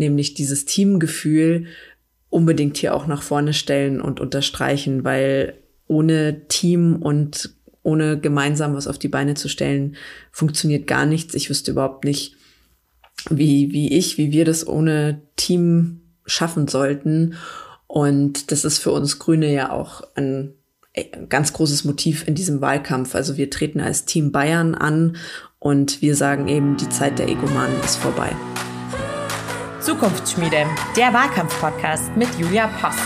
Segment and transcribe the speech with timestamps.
[0.00, 1.66] nämlich dieses Teamgefühl
[2.28, 5.54] unbedingt hier auch nach vorne stellen und unterstreichen, weil
[5.86, 9.96] ohne Team und ohne gemeinsam was auf die Beine zu stellen,
[10.32, 11.34] funktioniert gar nichts.
[11.34, 12.34] Ich wüsste überhaupt nicht,
[13.28, 17.34] wie, wie ich, wie wir das ohne Team schaffen sollten.
[17.86, 20.54] Und das ist für uns Grüne ja auch ein
[21.28, 23.14] ganz großes Motiv in diesem Wahlkampf.
[23.14, 25.16] Also wir treten als Team Bayern an
[25.58, 28.34] und wir sagen eben, die Zeit der Egomanen ist vorbei.
[29.90, 30.66] Zukunftsschmiede,
[30.96, 33.00] der Wahlkampf-Podcast mit Julia Post.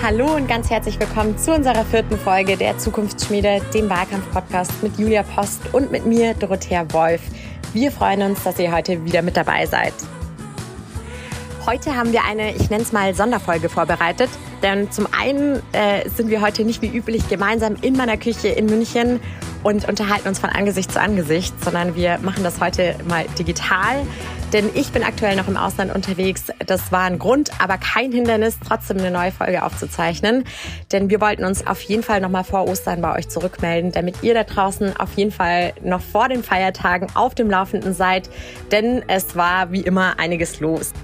[0.00, 5.24] Hallo und ganz herzlich willkommen zu unserer vierten Folge der Zukunftsschmiede, dem Wahlkampf-Podcast mit Julia
[5.24, 7.22] Post und mit mir, Dorothea Wolf.
[7.72, 9.94] Wir freuen uns, dass ihr heute wieder mit dabei seid.
[11.68, 14.30] Heute haben wir eine, ich nenne es mal, Sonderfolge vorbereitet.
[14.62, 18.64] Denn zum einen äh, sind wir heute nicht wie üblich gemeinsam in meiner Küche in
[18.64, 19.20] München
[19.62, 24.06] und unterhalten uns von Angesicht zu Angesicht, sondern wir machen das heute mal digital.
[24.54, 26.44] Denn ich bin aktuell noch im Ausland unterwegs.
[26.64, 30.44] Das war ein Grund, aber kein Hindernis, trotzdem eine neue Folge aufzuzeichnen.
[30.90, 34.22] Denn wir wollten uns auf jeden Fall noch mal vor Ostern bei euch zurückmelden, damit
[34.22, 38.30] ihr da draußen auf jeden Fall noch vor den Feiertagen auf dem Laufenden seid.
[38.72, 40.94] Denn es war wie immer einiges los.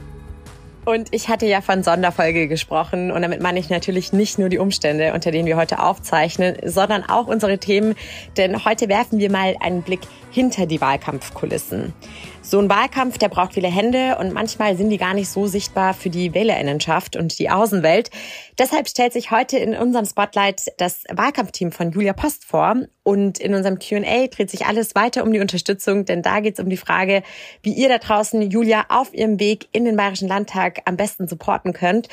[0.85, 4.59] Und ich hatte ja von Sonderfolge gesprochen und damit meine ich natürlich nicht nur die
[4.59, 7.95] Umstände, unter denen wir heute aufzeichnen, sondern auch unsere Themen,
[8.37, 11.95] denn heute werfen wir mal einen Blick hinter die Wahlkampfkulissen.
[12.43, 15.95] So ein Wahlkampf, der braucht viele Hände und manchmal sind die gar nicht so sichtbar
[15.95, 18.11] für die Wählerinnenschaft und die Außenwelt.
[18.59, 23.55] Deshalb stellt sich heute in unserem Spotlight das Wahlkampfteam von Julia Post vor und in
[23.55, 26.77] unserem Q&A dreht sich alles weiter um die Unterstützung, denn da geht es um die
[26.77, 27.23] Frage,
[27.63, 31.73] wie ihr da draußen Julia auf ihrem Weg in den Bayerischen Landtag am besten supporten
[31.73, 32.09] könnt.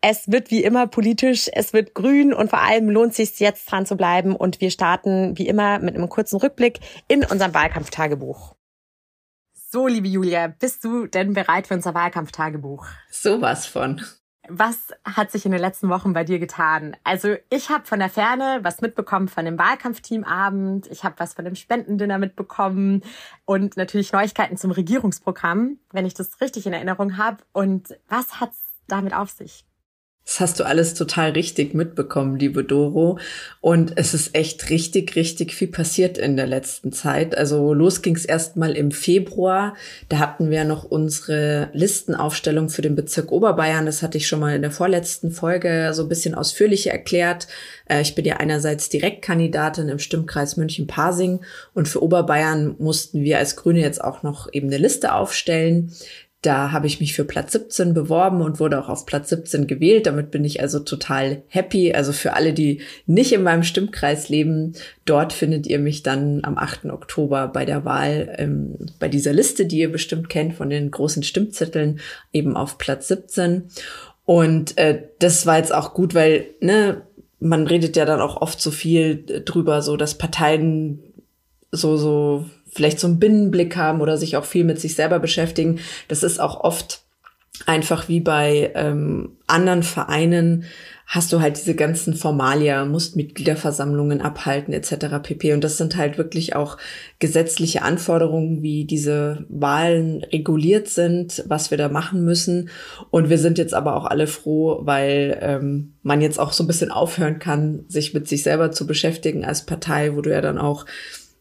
[0.00, 3.70] Es wird wie immer politisch, es wird grün und vor allem lohnt es sich jetzt
[3.70, 8.54] dran zu bleiben und wir starten wie immer mit einem kurzen Rückblick in unserem Wahlkampftagebuch.
[9.68, 12.86] So, liebe Julia, bist du denn bereit für unser Wahlkampftagebuch?
[13.10, 14.00] Sowas von.
[14.48, 16.96] Was hat sich in den letzten Wochen bei dir getan?
[17.04, 21.44] Also ich habe von der Ferne was mitbekommen von dem Wahlkampfteamabend, ich habe was von
[21.44, 23.02] dem Spendendinner mitbekommen
[23.44, 27.38] und natürlich Neuigkeiten zum Regierungsprogramm, wenn ich das richtig in Erinnerung habe.
[27.52, 29.65] Und was hat's damit auf sich?
[30.26, 33.20] Das hast du alles total richtig mitbekommen, liebe Doro.
[33.60, 37.38] Und es ist echt richtig, richtig viel passiert in der letzten Zeit.
[37.38, 39.76] Also los ging es erstmal im Februar.
[40.08, 43.86] Da hatten wir noch unsere Listenaufstellung für den Bezirk Oberbayern.
[43.86, 47.46] Das hatte ich schon mal in der vorletzten Folge so ein bisschen ausführlicher erklärt.
[47.88, 51.40] Äh, ich bin ja einerseits Direktkandidatin im Stimmkreis München-Pasing
[51.72, 55.92] und für Oberbayern mussten wir als Grüne jetzt auch noch eben eine Liste aufstellen.
[56.46, 60.06] Da habe ich mich für Platz 17 beworben und wurde auch auf Platz 17 gewählt.
[60.06, 61.92] Damit bin ich also total happy.
[61.92, 64.74] Also für alle, die nicht in meinem Stimmkreis leben,
[65.06, 66.84] dort findet ihr mich dann am 8.
[66.84, 71.24] Oktober bei der Wahl, ähm, bei dieser Liste, die ihr bestimmt kennt von den großen
[71.24, 71.98] Stimmzetteln,
[72.32, 73.64] eben auf Platz 17.
[74.24, 77.02] Und äh, das war jetzt auch gut, weil ne,
[77.40, 81.00] man redet ja dann auch oft so viel drüber, so dass Parteien
[81.72, 85.80] so so vielleicht so einen Binnenblick haben oder sich auch viel mit sich selber beschäftigen.
[86.08, 87.02] Das ist auch oft
[87.64, 90.66] einfach wie bei ähm, anderen Vereinen
[91.06, 95.22] hast du halt diese ganzen Formalia, musst Mitgliederversammlungen abhalten etc.
[95.22, 95.52] pp.
[95.52, 96.78] Und das sind halt wirklich auch
[97.20, 102.70] gesetzliche Anforderungen, wie diese Wahlen reguliert sind, was wir da machen müssen.
[103.10, 106.66] Und wir sind jetzt aber auch alle froh, weil ähm, man jetzt auch so ein
[106.66, 110.58] bisschen aufhören kann, sich mit sich selber zu beschäftigen als Partei, wo du ja dann
[110.58, 110.86] auch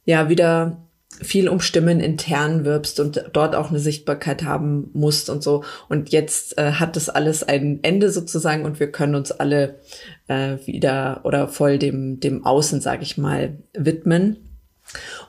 [0.05, 0.84] ja wieder
[1.21, 5.63] viel um Stimmen intern wirbst und dort auch eine Sichtbarkeit haben musst und so.
[5.89, 9.79] Und jetzt äh, hat das alles ein Ende sozusagen und wir können uns alle
[10.27, 14.37] äh, wieder oder voll dem, dem Außen, sage ich mal, widmen.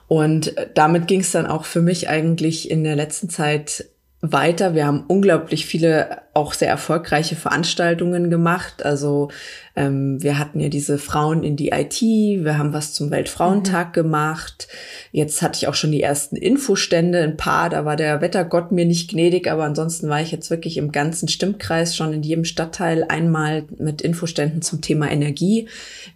[0.07, 3.85] Und damit ging es dann auch für mich eigentlich in der letzten Zeit
[4.21, 4.73] weiter.
[4.73, 8.85] Wir haben unglaublich viele auch sehr erfolgreiche Veranstaltungen gemacht.
[8.85, 9.29] Also
[9.75, 13.93] ähm, wir hatten ja diese Frauen in die IT, wir haben was zum Weltfrauentag mhm.
[13.93, 14.67] gemacht.
[15.11, 18.85] Jetzt hatte ich auch schon die ersten Infostände, ein paar, da war der Wettergott mir
[18.85, 23.03] nicht gnädig, aber ansonsten war ich jetzt wirklich im ganzen Stimmkreis schon in jedem Stadtteil
[23.07, 25.67] einmal mit Infoständen zum Thema Energie.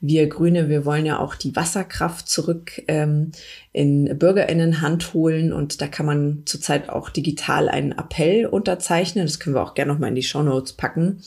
[0.02, 3.32] Wir Grüne, wir wollen ja auch die Wasserkraft zurück ähm,
[3.74, 9.26] in Bürgerinnenhand holen und da kann man zurzeit auch digital einen Appell unterzeichnen.
[9.26, 11.22] Das können wir auch gerne nochmal in die Show Notes packen.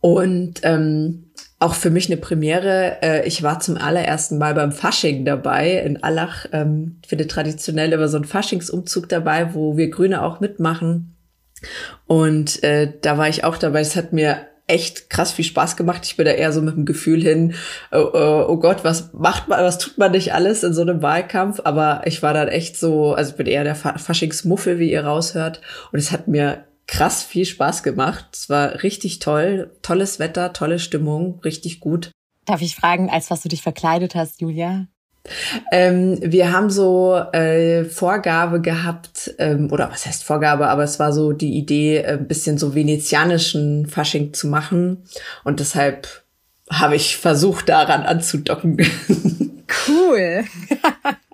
[0.00, 3.02] Und ähm, auch für mich eine Premiere.
[3.02, 6.46] Äh, ich war zum allerersten Mal beim Fasching dabei in Allach.
[6.52, 11.16] Ähm, finde traditionell immer so ein Faschingsumzug dabei, wo wir Grüne auch mitmachen.
[12.06, 13.80] Und äh, da war ich auch dabei.
[13.80, 16.02] Es hat mir echt krass viel Spaß gemacht.
[16.04, 17.54] Ich bin da eher so mit dem Gefühl hin,
[17.92, 21.02] oh, oh, oh Gott, was macht man, was tut man nicht alles in so einem
[21.02, 21.60] Wahlkampf?
[21.64, 25.60] Aber ich war dann echt so, also ich bin eher der Faschingsmuffel, wie ihr raushört.
[25.92, 28.26] Und es hat mir krass viel Spaß gemacht.
[28.32, 32.10] Es war richtig toll, tolles Wetter, tolle Stimmung, richtig gut.
[32.46, 34.86] Darf ich fragen, als was du dich verkleidet hast, Julia?
[35.70, 41.12] Ähm, wir haben so äh, Vorgabe gehabt, ähm, oder was heißt Vorgabe, aber es war
[41.12, 45.04] so die Idee, äh, ein bisschen so venezianischen Fasching zu machen.
[45.44, 46.24] Und deshalb
[46.70, 48.78] habe ich versucht, daran anzudocken.
[49.86, 50.44] Cool.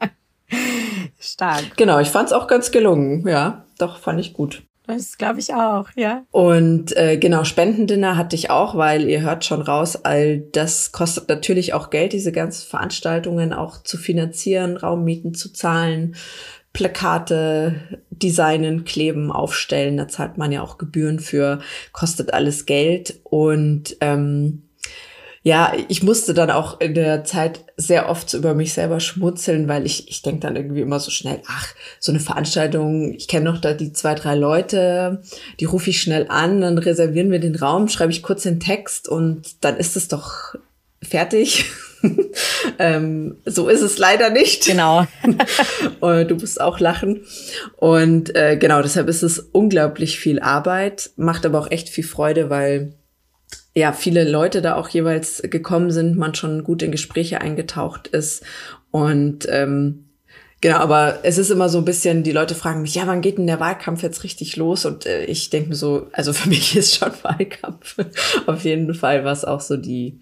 [1.19, 1.75] Stark.
[1.79, 3.27] Genau, ich fand es auch ganz gelungen.
[3.27, 4.63] Ja, doch, fand ich gut.
[4.87, 6.25] Das glaube ich auch, ja.
[6.31, 11.29] Und äh, genau, Spendendinner hatte ich auch, weil ihr hört schon raus, all das kostet
[11.29, 16.15] natürlich auch Geld, diese ganzen Veranstaltungen auch zu finanzieren, Raummieten zu zahlen,
[16.73, 17.75] Plakate
[18.11, 19.97] designen, kleben, aufstellen.
[19.97, 21.61] Da zahlt man ja auch Gebühren für,
[21.93, 23.19] kostet alles Geld.
[23.25, 24.66] Und ähm,
[25.47, 29.87] ja, ich musste dann auch in der Zeit sehr oft über mich selber schmutzeln, weil
[29.87, 31.69] ich, ich denke dann irgendwie immer so schnell, ach,
[32.01, 35.23] so eine Veranstaltung, ich kenne noch da die zwei, drei Leute,
[35.61, 39.09] die rufe ich schnell an, dann reservieren wir den Raum, schreibe ich kurz den Text
[39.09, 40.57] und dann ist es doch
[41.01, 41.67] fertig.
[42.81, 44.67] ähm, so ist es leider nicht.
[44.67, 45.07] Genau.
[46.01, 47.21] du musst auch lachen.
[47.77, 52.51] Und äh, genau, deshalb ist es unglaublich viel Arbeit, macht aber auch echt viel Freude,
[52.51, 52.95] weil
[53.77, 58.43] ja, viele Leute da auch jeweils gekommen sind, man schon gut in Gespräche eingetaucht ist.
[58.91, 60.03] Und ähm,
[60.63, 63.37] Genau, aber es ist immer so ein bisschen, die Leute fragen mich, ja, wann geht
[63.37, 64.87] denn der Wahlkampf jetzt richtig los?
[64.87, 67.97] Und äh, ich denke mir so, also für mich ist schon Wahlkampf
[68.47, 70.19] auf jeden Fall, was auch so die,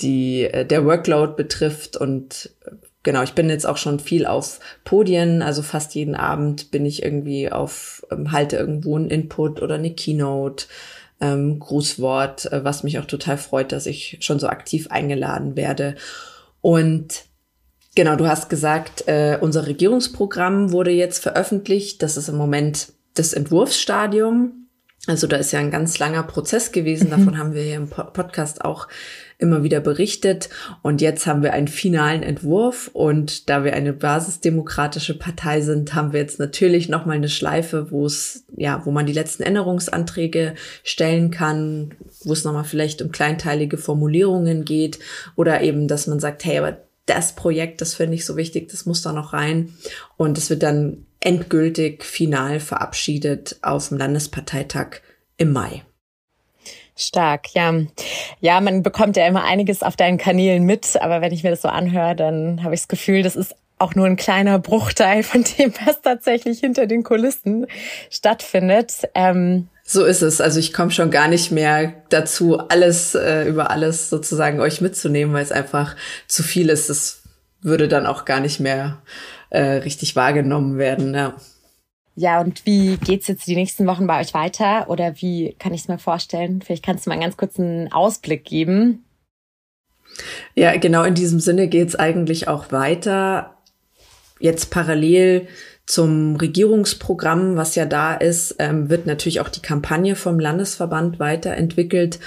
[0.00, 1.98] die, äh, der Workload betrifft.
[1.98, 2.50] Und
[3.02, 7.02] genau, ich bin jetzt auch schon viel auf Podien, also fast jeden Abend bin ich
[7.02, 10.64] irgendwie auf, ähm, halte irgendwo einen Input oder eine Keynote
[11.20, 15.96] ähm, Grußwort, äh, was mich auch total freut, dass ich schon so aktiv eingeladen werde.
[16.60, 17.24] Und
[17.94, 22.02] genau, du hast gesagt, äh, unser Regierungsprogramm wurde jetzt veröffentlicht.
[22.02, 24.68] Das ist im Moment das Entwurfsstadium.
[25.06, 27.06] Also da ist ja ein ganz langer Prozess gewesen.
[27.06, 27.10] Mhm.
[27.10, 28.88] Davon haben wir hier im Podcast auch
[29.38, 30.48] immer wieder berichtet.
[30.82, 32.90] Und jetzt haben wir einen finalen Entwurf.
[32.92, 38.06] Und da wir eine basisdemokratische Partei sind, haben wir jetzt natürlich nochmal eine Schleife, wo
[38.06, 41.94] es, ja, wo man die letzten Änderungsanträge stellen kann,
[42.24, 44.98] wo es nochmal vielleicht um kleinteilige Formulierungen geht
[45.34, 48.84] oder eben, dass man sagt, hey, aber das Projekt, das finde ich so wichtig, das
[48.84, 49.74] muss da noch rein.
[50.16, 55.00] Und es wird dann endgültig final verabschiedet auf dem Landesparteitag
[55.36, 55.82] im Mai.
[56.96, 57.74] Stark, ja.
[58.40, 61.62] Ja, man bekommt ja immer einiges auf deinen Kanälen mit, aber wenn ich mir das
[61.62, 65.44] so anhöre, dann habe ich das Gefühl, das ist auch nur ein kleiner Bruchteil von
[65.58, 67.66] dem, was tatsächlich hinter den Kulissen
[68.10, 69.02] stattfindet.
[69.14, 70.40] Ähm so ist es.
[70.40, 75.32] Also ich komme schon gar nicht mehr dazu, alles äh, über alles sozusagen euch mitzunehmen,
[75.34, 75.94] weil es einfach
[76.26, 76.90] zu viel ist.
[76.90, 77.22] Das
[77.60, 79.02] würde dann auch gar nicht mehr
[79.50, 81.14] äh, richtig wahrgenommen werden.
[81.14, 81.34] Ja.
[82.18, 84.88] Ja, und wie geht's jetzt die nächsten Wochen bei euch weiter?
[84.88, 86.62] Oder wie kann ich es mir vorstellen?
[86.62, 89.04] Vielleicht kannst du mal einen ganz kurzen Ausblick geben.
[90.54, 93.58] Ja, genau in diesem Sinne geht's eigentlich auch weiter.
[94.40, 95.46] Jetzt parallel
[95.84, 102.18] zum Regierungsprogramm, was ja da ist, ähm, wird natürlich auch die Kampagne vom Landesverband weiterentwickelt.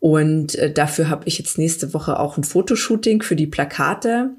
[0.00, 4.30] Und äh, dafür habe ich jetzt nächste Woche auch ein Fotoshooting für die Plakate,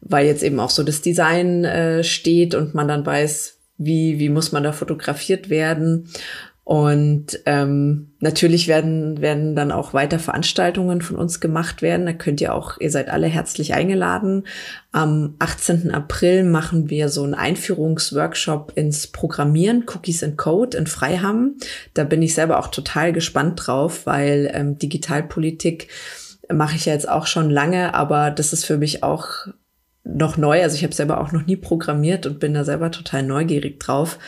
[0.00, 4.28] weil jetzt eben auch so das Design äh, steht und man dann weiß, wie, wie
[4.28, 6.08] muss man da fotografiert werden.
[6.64, 12.06] Und ähm, natürlich werden, werden dann auch weiter Veranstaltungen von uns gemacht werden.
[12.06, 14.46] Da könnt ihr auch, ihr seid alle herzlich eingeladen.
[14.90, 15.90] Am 18.
[15.90, 21.56] April machen wir so einen Einführungsworkshop ins Programmieren, Cookies and Code in Freiham.
[21.92, 25.88] Da bin ich selber auch total gespannt drauf, weil ähm, Digitalpolitik
[26.50, 29.46] mache ich ja jetzt auch schon lange, aber das ist für mich auch
[30.04, 30.62] noch neu.
[30.62, 34.18] Also ich habe selber auch noch nie programmiert und bin da selber total neugierig drauf.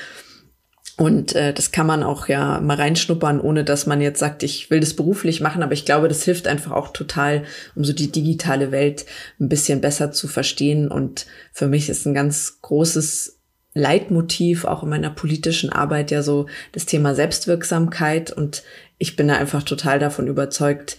[0.99, 4.71] Und äh, das kann man auch ja mal reinschnuppern, ohne dass man jetzt sagt, ich
[4.71, 5.63] will das beruflich machen.
[5.63, 9.05] Aber ich glaube, das hilft einfach auch total, um so die digitale Welt
[9.39, 10.89] ein bisschen besser zu verstehen.
[10.89, 13.39] Und für mich ist ein ganz großes
[13.75, 18.33] Leitmotiv auch in meiner politischen Arbeit ja so das Thema Selbstwirksamkeit.
[18.33, 18.63] Und
[18.97, 20.97] ich bin da einfach total davon überzeugt,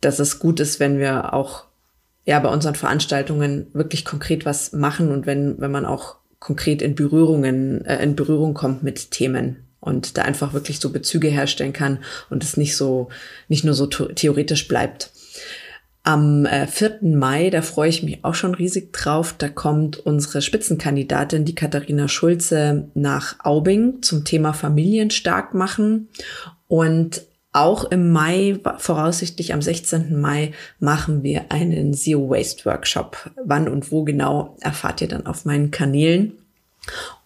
[0.00, 1.67] dass es gut ist, wenn wir auch
[2.28, 6.94] ja bei unseren Veranstaltungen wirklich konkret was machen und wenn, wenn man auch konkret in
[6.94, 12.00] Berührungen, äh, in Berührung kommt mit Themen und da einfach wirklich so Bezüge herstellen kann
[12.28, 13.08] und es nicht so,
[13.48, 15.10] nicht nur so theoretisch bleibt.
[16.02, 16.98] Am äh, 4.
[17.00, 22.08] Mai, da freue ich mich auch schon riesig drauf, da kommt unsere Spitzenkandidatin, die Katharina
[22.08, 26.08] Schulze, nach Aubing zum Thema Familien stark machen.
[26.66, 27.22] Und
[27.58, 30.20] auch im Mai, voraussichtlich am 16.
[30.20, 33.30] Mai, machen wir einen Zero Waste Workshop.
[33.44, 36.32] Wann und wo genau erfahrt ihr dann auf meinen Kanälen.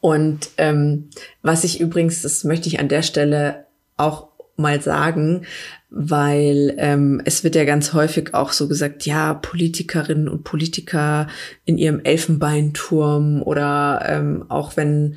[0.00, 1.10] Und ähm,
[1.42, 5.44] was ich übrigens, das möchte ich an der Stelle auch mal sagen,
[5.90, 11.26] weil ähm, es wird ja ganz häufig auch so gesagt, ja, Politikerinnen und Politiker
[11.64, 15.16] in ihrem Elfenbeinturm oder ähm, auch wenn,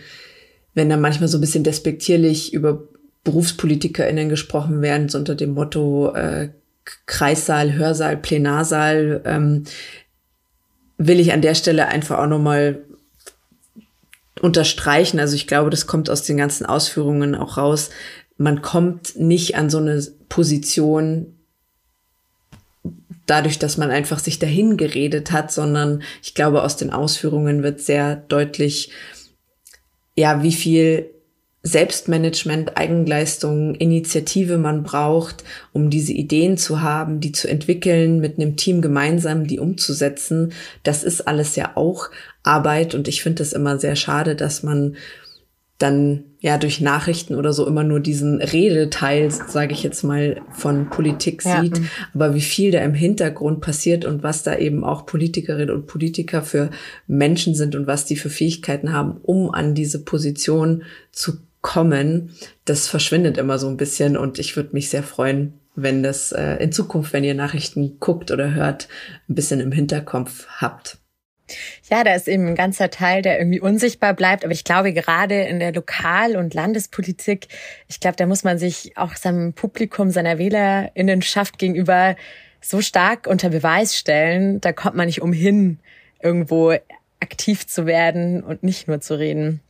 [0.74, 2.84] wenn da manchmal so ein bisschen despektierlich über
[3.26, 6.50] BerufspolitikerInnen gesprochen werden, so unter dem Motto äh,
[7.08, 9.64] Kreissaal, Hörsaal, Plenarsaal, ähm,
[10.98, 12.84] will ich an der Stelle einfach auch nochmal
[14.42, 15.20] unterstreichen.
[15.20, 17.90] Also ich glaube, das kommt aus den ganzen Ausführungen auch raus.
[18.38, 21.36] Man kommt nicht an so eine Position
[23.26, 27.82] dadurch, dass man einfach sich dahin geredet hat, sondern ich glaube, aus den Ausführungen wird
[27.82, 28.92] sehr deutlich,
[30.16, 31.10] ja, wie viel
[31.66, 35.44] Selbstmanagement, Eigenleistung, Initiative man braucht,
[35.74, 40.54] um diese Ideen zu haben, die zu entwickeln, mit einem Team gemeinsam die umzusetzen.
[40.84, 42.12] Das ist alles ja auch
[42.44, 44.96] Arbeit und ich finde es immer sehr schade, dass man
[45.80, 50.90] dann ja durch Nachrichten oder so immer nur diesen Redeteil, sage ich jetzt mal, von
[50.90, 51.62] Politik ja.
[51.62, 51.82] sieht,
[52.14, 56.44] aber wie viel da im Hintergrund passiert und was da eben auch Politikerinnen und Politiker
[56.44, 56.70] für
[57.08, 62.32] Menschen sind und was die für Fähigkeiten haben, um an diese Position zu kommen,
[62.66, 66.58] das verschwindet immer so ein bisschen und ich würde mich sehr freuen, wenn das äh,
[66.58, 68.88] in Zukunft, wenn ihr Nachrichten guckt oder hört,
[69.28, 71.00] ein bisschen im Hinterkopf habt.
[71.90, 74.44] Ja, da ist eben ein ganzer Teil, der irgendwie unsichtbar bleibt.
[74.44, 77.48] Aber ich glaube, gerade in der Lokal- und Landespolitik,
[77.88, 82.16] ich glaube, da muss man sich auch seinem Publikum, seiner Wählerinnenschaft gegenüber
[82.62, 84.62] so stark unter Beweis stellen.
[84.62, 85.80] Da kommt man nicht umhin,
[86.22, 86.76] irgendwo
[87.20, 89.62] aktiv zu werden und nicht nur zu reden.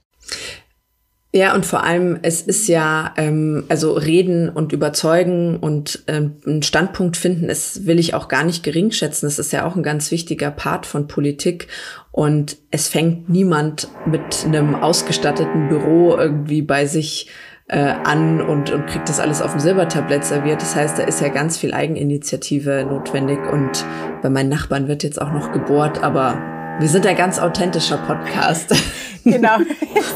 [1.36, 6.64] Ja, und vor allem, es ist ja, ähm, also reden und überzeugen und ähm, einen
[6.64, 9.28] Standpunkt finden, es will ich auch gar nicht geringschätzen.
[9.28, 11.68] Das ist ja auch ein ganz wichtiger Part von Politik.
[12.14, 17.28] Und es fängt niemand mit einem ausgestatteten Büro irgendwie bei sich
[17.68, 20.62] äh, an und, und kriegt das alles auf dem Silbertablett serviert.
[20.62, 23.40] Das heißt, da ist ja ganz viel Eigeninitiative notwendig.
[23.52, 23.84] Und
[24.22, 28.76] bei meinen Nachbarn wird jetzt auch noch gebohrt, aber wir sind ein ganz authentischer Podcast.
[29.28, 29.58] Genau.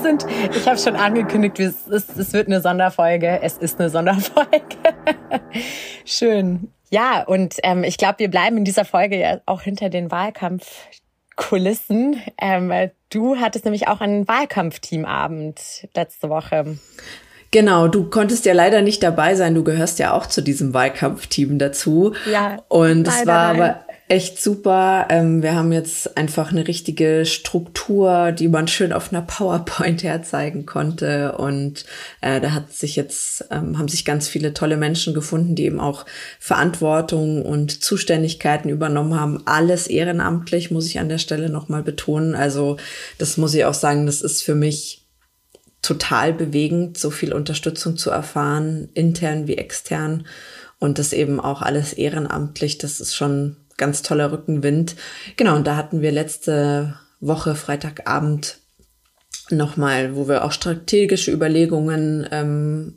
[0.03, 0.23] Sind,
[0.55, 3.39] ich habe schon angekündigt, es, ist, es wird eine Sonderfolge.
[3.41, 4.77] Es ist eine Sonderfolge.
[6.05, 6.71] Schön.
[6.91, 12.21] Ja, und ähm, ich glaube, wir bleiben in dieser Folge ja auch hinter den Wahlkampfkulissen.
[12.39, 12.71] Ähm,
[13.09, 16.77] du hattest nämlich auch einen Wahlkampfteamabend letzte Woche.
[17.49, 19.55] Genau, du konntest ja leider nicht dabei sein.
[19.55, 22.13] Du gehörst ja auch zu diesem Wahlkampfteam dazu.
[22.31, 22.61] Ja.
[22.67, 23.61] Und es war nein.
[23.61, 25.05] aber echt super.
[25.09, 30.65] Ähm, wir haben jetzt einfach eine richtige Struktur, die man schön auf einer PowerPoint herzeigen
[30.65, 31.33] konnte.
[31.33, 31.85] Und
[32.21, 35.79] äh, da hat sich jetzt, ähm, haben sich ganz viele tolle Menschen gefunden, die eben
[35.79, 36.07] auch
[36.39, 39.43] Verantwortung und Zuständigkeiten übernommen haben.
[39.45, 42.33] Alles ehrenamtlich, muss ich an der Stelle nochmal betonen.
[42.33, 42.77] Also
[43.19, 45.05] das muss ich auch sagen, das ist für mich
[45.83, 50.25] total bewegend, so viel Unterstützung zu erfahren, intern wie extern.
[50.79, 54.95] Und das eben auch alles ehrenamtlich, das ist schon ganz toller Rückenwind.
[55.35, 58.59] Genau, und da hatten wir letzte Woche, Freitagabend,
[59.49, 62.95] nochmal, wo wir auch strategische Überlegungen ähm,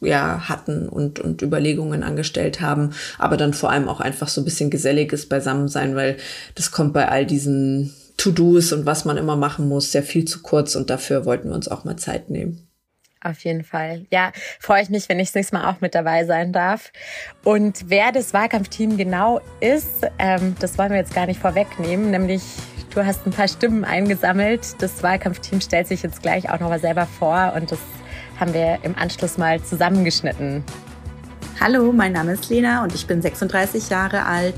[0.00, 4.44] ja, hatten und, und Überlegungen angestellt haben, aber dann vor allem auch einfach so ein
[4.44, 6.16] bisschen geselliges Beisammensein, weil
[6.54, 10.42] das kommt bei all diesen To-Dos und was man immer machen muss, sehr viel zu
[10.42, 12.67] kurz und dafür wollten wir uns auch mal Zeit nehmen.
[13.20, 14.06] Auf jeden Fall.
[14.10, 16.92] Ja, freue ich mich, wenn ich das nächste Mal auch mit dabei sein darf.
[17.42, 22.12] Und wer das Wahlkampfteam genau ist, ähm, das wollen wir jetzt gar nicht vorwegnehmen.
[22.12, 22.42] Nämlich,
[22.94, 24.80] du hast ein paar Stimmen eingesammelt.
[24.80, 27.80] Das Wahlkampfteam stellt sich jetzt gleich auch nochmal selber vor und das
[28.38, 30.62] haben wir im Anschluss mal zusammengeschnitten.
[31.60, 34.54] Hallo, mein Name ist Lena und ich bin 36 Jahre alt.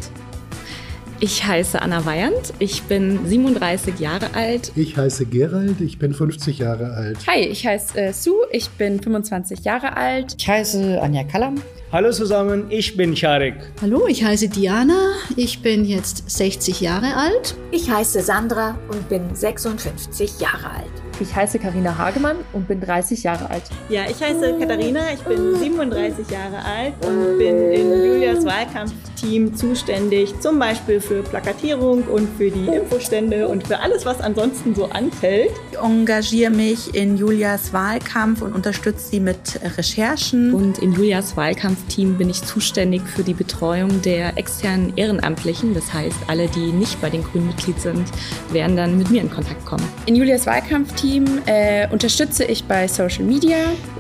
[1.23, 4.73] Ich heiße Anna Weyand, ich bin 37 Jahre alt.
[4.75, 7.19] Ich heiße Gerald, ich bin 50 Jahre alt.
[7.27, 10.35] Hi, ich heiße äh, Sue, ich bin 25 Jahre alt.
[10.39, 11.57] Ich heiße Anja Kallam.
[11.93, 13.57] Hallo zusammen, ich bin Sharik.
[13.83, 17.55] Hallo, ich heiße Diana, ich bin jetzt 60 Jahre alt.
[17.71, 20.91] Ich heiße Sandra und bin 56 Jahre alt.
[21.21, 23.65] Ich heiße Karina Hagemann und bin 30 Jahre alt.
[23.91, 29.55] Ja, ich heiße Katharina, ich bin 37 Jahre alt und bin in Julias Wahlkampf Wahlkampfteam
[29.55, 34.87] zuständig, zum Beispiel für Plakatierung und für die Infostände und für alles, was ansonsten so
[34.87, 35.51] anfällt.
[35.73, 40.55] Ich engagiere mich in Julias Wahlkampf und unterstütze sie mit Recherchen.
[40.55, 45.75] Und in Julias Wahlkampfteam bin ich zuständig für die Betreuung der externen Ehrenamtlichen.
[45.75, 48.05] Das heißt, alle, die nicht bei den Grünen Mitglied sind,
[48.53, 49.85] werden dann mit mir in Kontakt kommen.
[50.07, 53.57] In Julias Wahlkampfteam äh, unterstütze ich bei Social Media.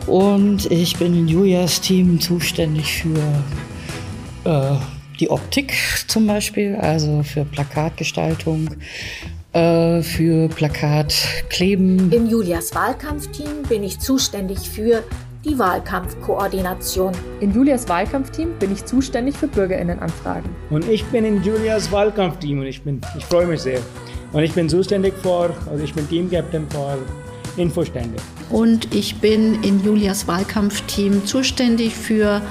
[0.06, 3.44] Und ich bin in Julias Team zuständig für
[4.44, 4.76] äh,
[5.20, 5.74] die Optik
[6.06, 8.70] zum Beispiel, also für Plakatgestaltung,
[9.52, 12.10] äh, für Plakatkleben.
[12.10, 15.04] Im Julias Wahlkampfteam bin ich zuständig für
[15.44, 17.12] die Wahlkampfkoordination.
[17.40, 20.50] In Julias Wahlkampfteam bin ich zuständig für Bürgerinnenanfragen.
[20.70, 23.80] Und ich bin in Julias Wahlkampfteam und ich, bin, ich freue mich sehr.
[24.32, 26.98] Und ich bin zuständig für, also ich bin Teamcaptain für
[27.56, 28.16] Infostände.
[28.50, 32.42] Und ich bin in Julias Wahlkampfteam zuständig für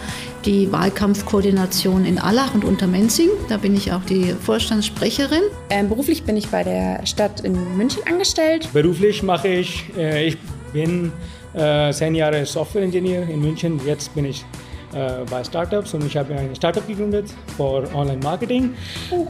[0.49, 3.29] die Wahlkampfkoordination in Allach und Untermenzing.
[3.49, 5.43] Da bin ich auch die Vorstandssprecherin.
[5.69, 8.67] Ähm, beruflich bin ich bei der Stadt in München angestellt.
[8.73, 10.37] Beruflich mache ich, äh, ich
[10.73, 11.11] bin
[11.53, 13.79] äh, zehn Jahre Software-Ingenieur in München.
[13.85, 14.43] Jetzt bin ich
[14.91, 18.73] äh, bei Startups und ich habe ein Startup gegründet für Online-Marketing.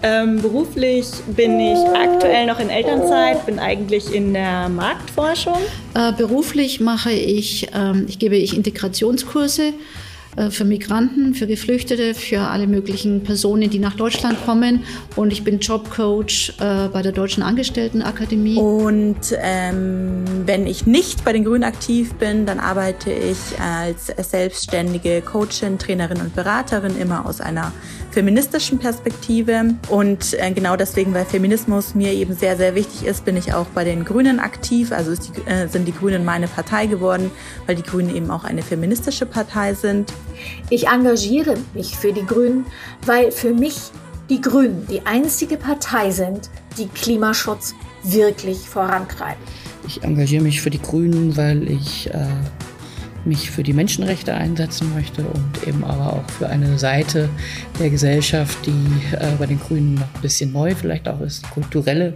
[0.01, 5.57] Ähm, beruflich bin ich aktuell noch in Elternzeit, bin eigentlich in der Marktforschung.
[5.95, 9.73] Äh, beruflich mache ich, ähm, ich gebe ich Integrationskurse
[10.51, 14.83] für Migranten, für Geflüchtete, für alle möglichen Personen, die nach Deutschland kommen.
[15.15, 18.57] Und ich bin Jobcoach äh, bei der Deutschen Angestelltenakademie.
[18.57, 25.21] Und ähm, wenn ich nicht bei den Grünen aktiv bin, dann arbeite ich als selbstständige
[25.21, 27.71] Coachin, Trainerin und Beraterin immer aus einer
[28.11, 29.75] feministischen Perspektive.
[29.89, 33.67] Und äh, genau deswegen, weil Feminismus mir eben sehr, sehr wichtig ist, bin ich auch
[33.67, 34.91] bei den Grünen aktiv.
[34.91, 37.31] Also die, äh, sind die Grünen meine Partei geworden,
[37.65, 40.11] weil die Grünen eben auch eine feministische Partei sind.
[40.69, 42.65] Ich engagiere mich für die Grünen,
[43.05, 43.91] weil für mich
[44.29, 47.73] die Grünen die einzige Partei sind, die Klimaschutz
[48.03, 49.41] wirklich vorantreiben.
[49.87, 52.27] Ich engagiere mich für die Grünen, weil ich äh,
[53.25, 57.29] mich für die Menschenrechte einsetzen möchte und eben aber auch für eine Seite
[57.79, 62.13] der Gesellschaft, die äh, bei den Grünen noch ein bisschen neu vielleicht auch ist, kulturelle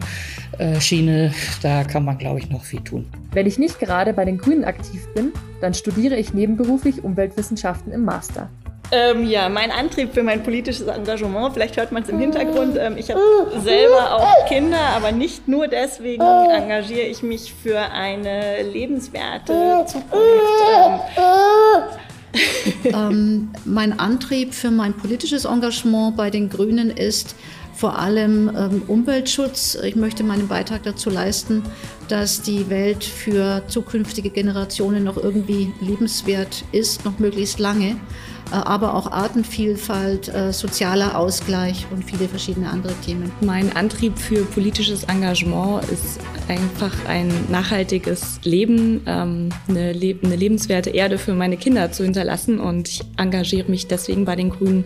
[0.58, 1.34] äh, Schiene.
[1.62, 3.06] Da kann man, glaube ich, noch viel tun.
[3.32, 5.32] Wenn ich nicht gerade bei den Grünen aktiv bin,
[5.62, 8.50] dann studiere ich nebenberuflich Umweltwissenschaften im Master.
[8.96, 12.96] Ähm, ja, mein Antrieb für mein politisches Engagement, vielleicht hört man es im Hintergrund, ähm,
[12.96, 13.20] ich habe
[13.64, 20.14] selber auch Kinder, aber nicht nur deswegen engagiere ich mich für eine lebenswerte Zukunft.
[21.18, 22.94] Ähm.
[22.94, 27.36] ähm, mein Antrieb für mein politisches Engagement bei den Grünen ist,
[27.74, 29.76] vor allem ähm, Umweltschutz.
[29.84, 31.64] Ich möchte meinen Beitrag dazu leisten,
[32.08, 37.96] dass die Welt für zukünftige Generationen noch irgendwie lebenswert ist, noch möglichst lange.
[38.52, 43.32] Äh, aber auch Artenvielfalt, äh, sozialer Ausgleich und viele verschiedene andere Themen.
[43.42, 50.90] Mein Antrieb für politisches Engagement ist einfach ein nachhaltiges Leben, ähm, eine, le eine lebenswerte
[50.90, 54.84] Erde für meine Kinder zu hinterlassen und ich engagiere mich deswegen bei den Grünen,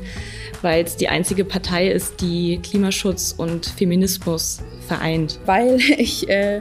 [0.62, 5.40] weil es die einzige Partei ist, die Klimaschutz und Feminismus vereint.
[5.46, 6.60] Weil ich äh,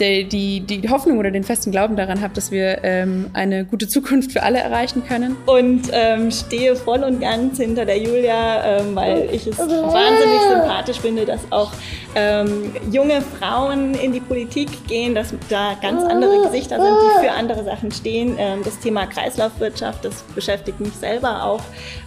[0.00, 3.88] die, die, die Hoffnung oder den festen Glauben daran habe, dass wir ähm, eine gute
[3.88, 5.36] Zukunft für alle erreichen können.
[5.46, 11.00] Und ähm, stehe voll und ganz hinter der Julia, ähm, weil ich es wahnsinnig sympathisch
[11.00, 11.72] finde, dass auch
[12.14, 17.32] ähm, junge Frauen in die Politik gehen, dass da ganz andere Gesichter sind, die für
[17.32, 18.36] andere Sachen stehen.
[18.38, 21.60] Ähm, das Thema Kreislaufwirtschaft, das beschäftigt mich selber auch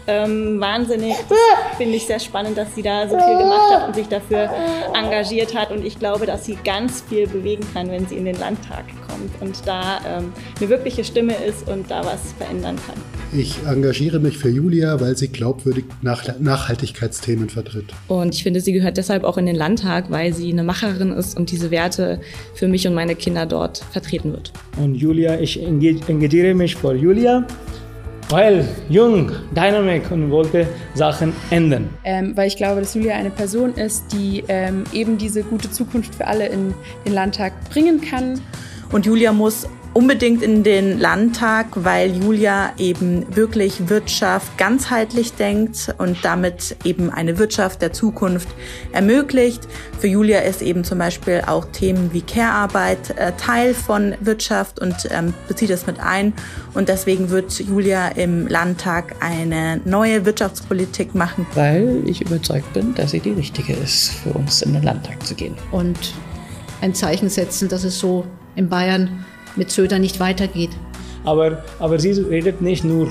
[0.08, 1.16] ähm, wahnsinnig.
[1.30, 1.38] Das
[1.78, 4.50] finde ich sehr spannend, dass sie da so viel gemacht hat und sich dafür
[4.94, 5.72] engagiert hat.
[5.72, 9.30] Und ich glaube, dass sie ganz viel bewegen kann, wenn sie in den Landtag kommt
[9.42, 12.98] und da ähm, eine wirkliche Stimme ist und da was verändern kann.
[13.32, 17.86] Ich engagiere mich für Julia, weil sie glaubwürdig Nach Nachhaltigkeitsthemen vertritt.
[18.08, 21.38] Und ich finde, sie gehört deshalb auch in den Landtag, weil sie eine Macherin ist
[21.38, 22.22] und diese Werte
[22.56, 24.52] für mich und meine Kinder dort vertreten wird.
[24.78, 27.46] Und Julia, ich engagiere mich für Julia,
[28.30, 31.90] weil jung, dynamic und wollte Sachen ändern.
[32.04, 36.16] Ähm, weil ich glaube, dass Julia eine Person ist, die ähm, eben diese gute Zukunft
[36.16, 36.74] für alle in
[37.06, 38.40] den Landtag bringen kann.
[38.92, 46.18] Und Julia muss unbedingt in den Landtag, weil Julia eben wirklich Wirtschaft ganzheitlich denkt und
[46.24, 48.48] damit eben eine Wirtschaft der Zukunft
[48.92, 49.68] ermöglicht.
[50.00, 54.96] Für Julia ist eben zum Beispiel auch Themen wie Care-Arbeit äh, Teil von Wirtschaft und
[55.12, 56.34] ähm, bezieht es mit ein.
[56.74, 61.46] Und deswegen wird Julia im Landtag eine neue Wirtschaftspolitik machen.
[61.56, 65.36] Weil ich überzeugt bin, dass sie die richtige ist, für uns in den Landtag zu
[65.36, 65.56] gehen.
[65.72, 66.14] Und
[66.82, 68.26] ein Zeichen setzen, dass es so
[68.56, 70.72] in Bayern mit Söder nicht weitergeht.
[71.26, 73.10] Aber, aber sie redet nicht nur,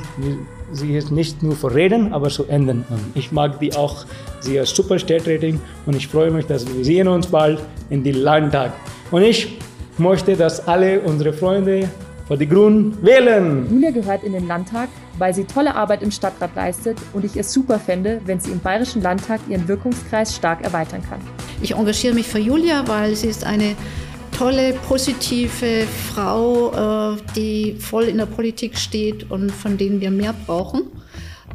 [0.72, 2.84] sie ist nicht nur für Reden, aber zu Enden.
[2.88, 4.04] Und ich mag die auch.
[4.40, 8.12] Sie ist super Städtrating und ich freue mich, dass wir sehen uns bald in die
[8.12, 8.72] Landtag.
[9.10, 9.58] Und ich
[9.98, 11.88] möchte, dass alle unsere Freunde
[12.28, 13.66] für die Grünen wählen.
[13.70, 17.52] Julia gehört in den Landtag, weil sie tolle Arbeit im Stadtrat leistet und ich es
[17.52, 21.20] super fände, wenn sie im Bayerischen Landtag ihren Wirkungskreis stark erweitern kann.
[21.62, 23.74] Ich engagiere mich für Julia, weil sie ist eine
[24.38, 26.70] tolle, positive Frau,
[27.12, 30.82] äh, die voll in der Politik steht und von denen wir mehr brauchen,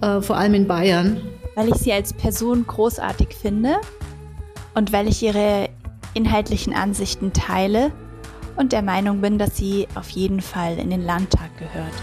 [0.02, 1.22] äh, vor allem in Bayern.
[1.56, 3.78] Weil ich sie als Person großartig finde
[4.76, 5.70] und weil ich ihre
[6.14, 7.94] inhaltlichen Ansichten teile
[8.58, 11.94] und der Meinung bin, dass sie auf jeden Fall in den Landtag gehört.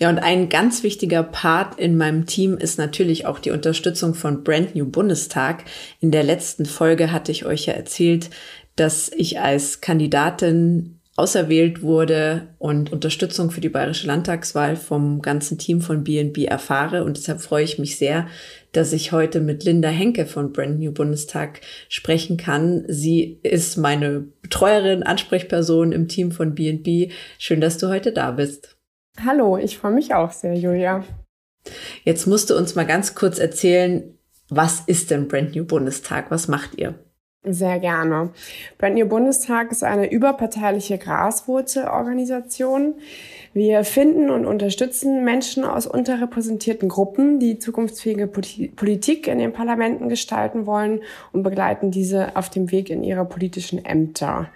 [0.00, 4.42] Ja, und ein ganz wichtiger Part in meinem Team ist natürlich auch die Unterstützung von
[4.42, 5.64] Brand New Bundestag.
[6.00, 8.30] In der letzten Folge hatte ich euch ja erzählt,
[8.76, 15.80] dass ich als Kandidatin auserwählt wurde und Unterstützung für die bayerische Landtagswahl vom ganzen Team
[15.80, 17.04] von BNB erfahre.
[17.04, 18.26] Und deshalb freue ich mich sehr,
[18.72, 22.84] dass ich heute mit Linda Henke von Brand New Bundestag sprechen kann.
[22.88, 27.12] Sie ist meine Betreuerin, Ansprechperson im Team von BNB.
[27.38, 28.76] Schön, dass du heute da bist.
[29.24, 31.04] Hallo, ich freue mich auch sehr, Julia.
[32.02, 36.32] Jetzt musst du uns mal ganz kurz erzählen, was ist denn Brand New Bundestag?
[36.32, 36.94] Was macht ihr?
[37.46, 38.30] Sehr gerne.
[38.78, 42.94] Brand New Bundestag ist eine überparteiliche Graswurzelorganisation.
[43.52, 50.64] Wir finden und unterstützen Menschen aus unterrepräsentierten Gruppen, die zukunftsfähige Politik in den Parlamenten gestalten
[50.64, 51.02] wollen
[51.32, 54.48] und begleiten diese auf dem Weg in ihre politischen Ämter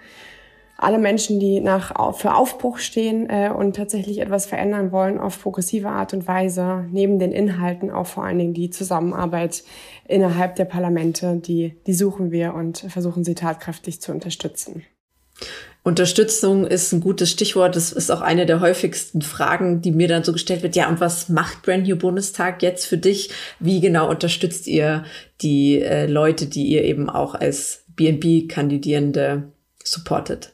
[0.81, 5.89] alle Menschen, die nach, für Aufbruch stehen äh, und tatsächlich etwas verändern wollen, auf progressive
[5.89, 9.63] Art und Weise, neben den Inhalten auch vor allen Dingen die Zusammenarbeit
[10.07, 14.83] innerhalb der Parlamente, die, die suchen wir und versuchen sie tatkräftig zu unterstützen.
[15.83, 17.75] Unterstützung ist ein gutes Stichwort.
[17.75, 20.75] Das ist auch eine der häufigsten Fragen, die mir dann so gestellt wird.
[20.75, 23.31] Ja, und was macht Brand New Bundestag jetzt für dich?
[23.59, 25.05] Wie genau unterstützt ihr
[25.41, 29.51] die äh, Leute, die ihr eben auch als BNB-Kandidierende
[29.83, 30.53] supportet?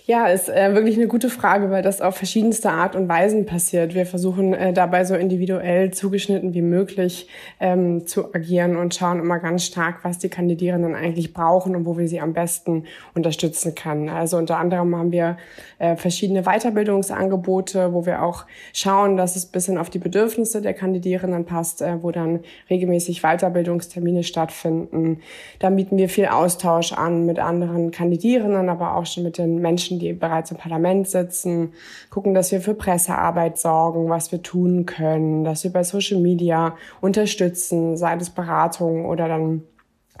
[0.11, 3.95] Ja, ist äh, wirklich eine gute Frage, weil das auf verschiedenste Art und Weisen passiert.
[3.95, 7.29] Wir versuchen äh, dabei so individuell zugeschnitten wie möglich
[7.61, 11.97] ähm, zu agieren und schauen immer ganz stark, was die Kandidierenden eigentlich brauchen und wo
[11.97, 14.09] wir sie am besten unterstützen können.
[14.09, 15.37] Also unter anderem haben wir
[15.79, 18.43] äh, verschiedene Weiterbildungsangebote, wo wir auch
[18.73, 24.23] schauen, dass es bisschen auf die Bedürfnisse der Kandidierenden passt, äh, wo dann regelmäßig Weiterbildungstermine
[24.23, 25.21] stattfinden.
[25.59, 30.00] Da bieten wir viel Austausch an mit anderen Kandidierenden, aber auch schon mit den Menschen,
[30.01, 31.73] die bereits im Parlament sitzen,
[32.09, 36.75] gucken, dass wir für Pressearbeit sorgen, was wir tun können, dass wir bei Social Media
[36.99, 39.63] unterstützen, sei es Beratung oder dann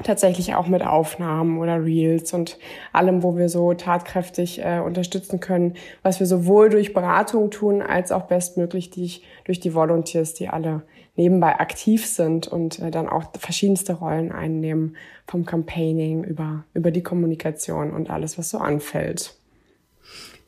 [0.03, 2.57] tatsächlich auch mit Aufnahmen oder Reels und
[2.91, 8.11] allem, wo wir so tatkräftig äh, unterstützen können, was wir sowohl durch Beratung tun, als
[8.11, 10.83] auch bestmöglich die, durch die Volunteers, die alle
[11.15, 14.95] nebenbei aktiv sind und äh, dann auch verschiedenste Rollen einnehmen,
[15.27, 19.35] vom Campaigning über, über die Kommunikation und alles, was so anfällt.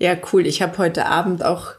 [0.04, 0.46] Ja, cool.
[0.48, 1.76] Ich habe heute Abend auch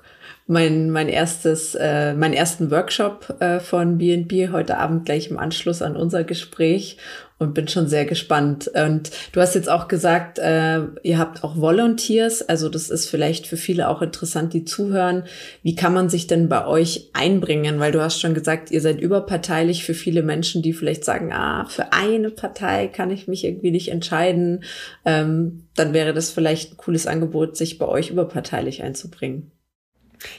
[0.47, 5.83] mein, mein erstes, äh, meinen ersten Workshop äh, von BNB heute Abend gleich im Anschluss
[5.83, 6.97] an unser Gespräch
[7.39, 8.71] und bin schon sehr gespannt.
[8.75, 13.47] Und du hast jetzt auch gesagt, äh, ihr habt auch Volunteers, also das ist vielleicht
[13.47, 15.25] für viele auch interessant, die zuhören.
[15.63, 17.81] Wie kann man sich denn bei euch einbringen?
[17.81, 21.67] Weil du hast schon gesagt, ihr seid überparteilich für viele Menschen, die vielleicht sagen, ah,
[21.69, 24.65] für eine Partei kann ich mich irgendwie nicht entscheiden.
[25.05, 29.51] Ähm, dann wäre das vielleicht ein cooles Angebot, sich bei euch überparteilich einzubringen.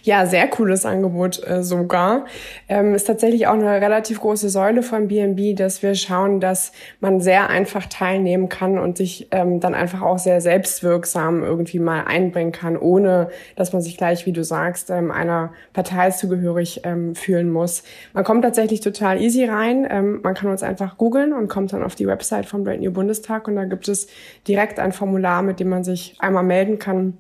[0.04, 2.26] Ja, sehr cooles Angebot äh, sogar.
[2.68, 7.22] Ähm, ist tatsächlich auch eine relativ große Säule von BNB, dass wir schauen, dass man
[7.22, 12.52] sehr einfach teilnehmen kann und sich ähm, dann einfach auch sehr selbstwirksam irgendwie mal einbringen
[12.52, 17.50] kann, ohne dass man sich gleich, wie du sagst, ähm, einer Partei zugehörig ähm, fühlen
[17.50, 17.84] muss.
[18.14, 19.88] Man kommt tatsächlich total easy rein.
[19.90, 22.92] Ähm, man kann uns einfach googeln und kommt dann auf die Website vom Brand New
[22.92, 24.08] Bundestag und da gibt es
[24.48, 27.18] direkt ein Formular, mit dem man sich einmal melden kann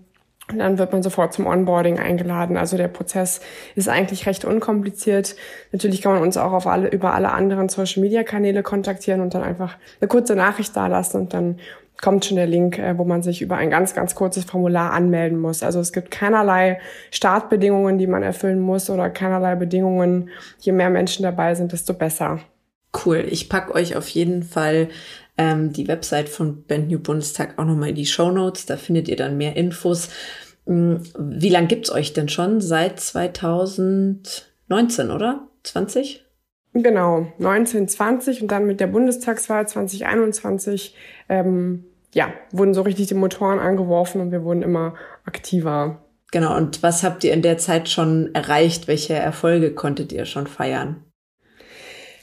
[0.52, 2.56] und dann wird man sofort zum Onboarding eingeladen.
[2.56, 3.42] Also der Prozess
[3.76, 5.36] ist eigentlich recht unkompliziert.
[5.72, 9.34] Natürlich kann man uns auch auf alle, über alle anderen Social Media Kanäle kontaktieren und
[9.34, 11.60] dann einfach eine kurze Nachricht dalassen und dann
[12.02, 15.40] kommt schon der Link, äh, wo man sich über ein ganz, ganz kurzes Formular anmelden
[15.40, 15.64] muss.
[15.64, 16.80] Also es gibt keinerlei
[17.12, 20.30] Startbedingungen, die man erfüllen muss oder keinerlei Bedingungen.
[20.60, 22.40] Je mehr Menschen dabei sind, desto besser.
[23.06, 23.26] Cool.
[23.30, 24.90] Ich pack euch auf jeden Fall
[25.38, 28.66] ähm, die Website von Band New Bundestag auch nochmal in die Show Notes.
[28.66, 30.10] Da findet ihr dann mehr Infos.
[30.66, 32.62] Hm, wie lange gibt's euch denn schon?
[32.62, 35.48] Seit 2019, oder?
[35.64, 36.26] 20?
[36.74, 40.96] Genau, 1920 und dann mit der Bundestagswahl 2021
[41.30, 44.96] ähm, ja, wurden so richtig die Motoren angeworfen und wir wurden immer
[45.26, 46.02] aktiver.
[46.32, 48.88] Genau, und was habt ihr in der Zeit schon erreicht?
[48.88, 51.06] Welche Erfolge konntet ihr schon feiern?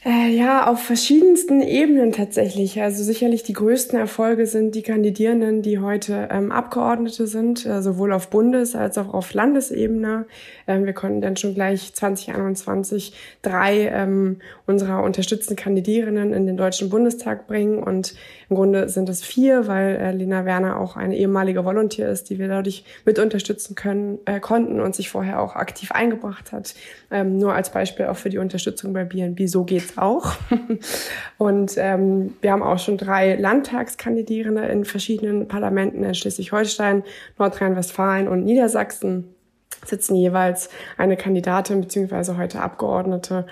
[0.04, 2.82] Äh, ja, auf verschiedensten Ebenen tatsächlich.
[2.82, 8.12] Also sicherlich die größten Erfolge sind die Kandidierenden, die heute ähm, Abgeordnete sind, äh, sowohl
[8.12, 10.26] auf Bundes- als auch auf Landesebene.
[10.66, 13.12] Ähm, wir konnten dann schon gleich 2021
[13.42, 17.80] drei ähm, unserer unterstützten Kandidierenden in den Deutschen Bundestag bringen.
[17.80, 18.16] Und
[18.52, 22.38] im Grunde sind es vier, weil äh, Lena Werner auch eine ehemalige Volunteer ist, die
[22.38, 26.74] wir dadurch mit unterstützen können, äh, konnten und sich vorher auch aktiv eingebracht hat.
[27.10, 29.48] Ähm, nur als Beispiel auch für die Unterstützung bei BNB.
[29.48, 30.34] So geht's auch.
[31.38, 37.04] Und ähm, wir haben auch schon drei Landtagskandidierende in verschiedenen Parlamenten in Schleswig-Holstein,
[37.38, 39.34] Nordrhein-Westfalen und Niedersachsen
[39.84, 43.46] sitzen jeweils eine Kandidatin beziehungsweise heute Abgeordnete.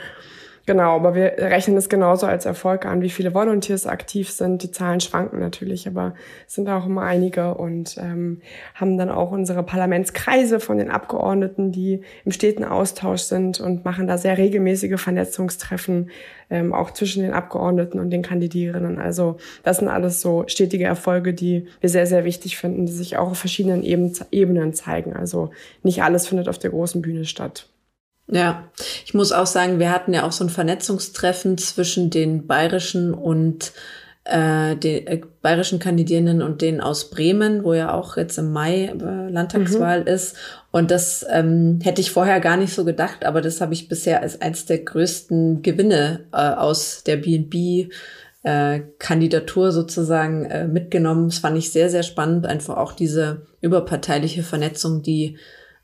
[0.71, 4.63] Genau, aber wir rechnen es genauso als Erfolg an, wie viele Volunteers aktiv sind.
[4.63, 6.15] Die Zahlen schwanken natürlich, aber
[6.47, 8.41] es sind auch immer einige und ähm,
[8.77, 14.07] haben dann auch unsere Parlamentskreise von den Abgeordneten, die im steten Austausch sind und machen
[14.07, 16.11] da sehr regelmäßige Vernetzungstreffen,
[16.51, 19.01] ähm, auch zwischen den Abgeordneten und den Kandidierenden.
[19.01, 23.17] Also das sind alles so stetige Erfolge, die wir sehr, sehr wichtig finden, die sich
[23.17, 25.15] auch auf verschiedenen Ebenen zeigen.
[25.15, 25.51] Also
[25.83, 27.70] nicht alles findet auf der großen Bühne statt.
[28.33, 28.71] Ja,
[29.05, 33.73] ich muss auch sagen, wir hatten ja auch so ein Vernetzungstreffen zwischen den bayerischen und
[34.25, 38.85] äh, den äh, bayerischen Kandidierenden und denen aus Bremen, wo ja auch jetzt im Mai
[38.85, 40.07] äh, Landtagswahl mhm.
[40.07, 40.37] ist.
[40.71, 44.23] Und das ähm, hätte ich vorher gar nicht so gedacht, aber das habe ich bisher
[44.23, 47.91] als eins der größten Gewinne äh, aus der BNB
[48.43, 51.29] äh, Kandidatur sozusagen äh, mitgenommen.
[51.31, 55.37] Das fand ich sehr, sehr spannend, einfach auch diese überparteiliche Vernetzung, die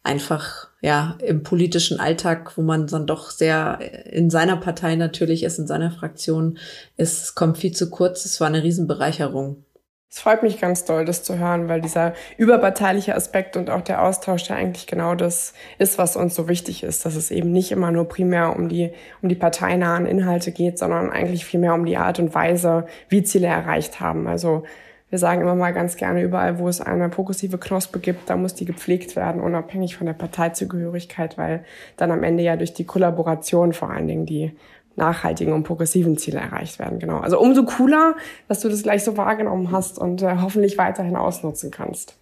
[0.07, 5.59] einfach ja im politischen Alltag, wo man dann doch sehr in seiner Partei natürlich ist,
[5.59, 6.59] in seiner Fraktion
[6.97, 8.25] ist, es kommt viel zu kurz.
[8.25, 9.65] Es war eine Riesenbereicherung.
[10.09, 14.03] Es freut mich ganz doll, das zu hören, weil dieser überparteiliche Aspekt und auch der
[14.03, 17.73] Austausch ja eigentlich genau das ist, was uns so wichtig ist, dass es eben nicht
[17.73, 21.99] immer nur primär um die, um die parteinahen Inhalte geht, sondern eigentlich vielmehr um die
[21.99, 24.27] Art und Weise, wie Ziele erreicht haben.
[24.27, 24.63] Also
[25.09, 28.55] wir sagen immer mal ganz gerne, überall, wo es eine progressive Knospe gibt, da muss
[28.55, 31.65] die gepflegt werden, unabhängig von der Parteizugehörigkeit, weil
[31.97, 34.53] dann am Ende ja durch die Kollaboration vor allen Dingen die
[34.97, 36.99] nachhaltigen und progressiven Ziele erreicht werden.
[36.99, 37.19] Genau.
[37.19, 38.15] Also umso cooler,
[38.49, 42.17] dass du das gleich so wahrgenommen hast und äh, hoffentlich weiterhin ausnutzen kannst.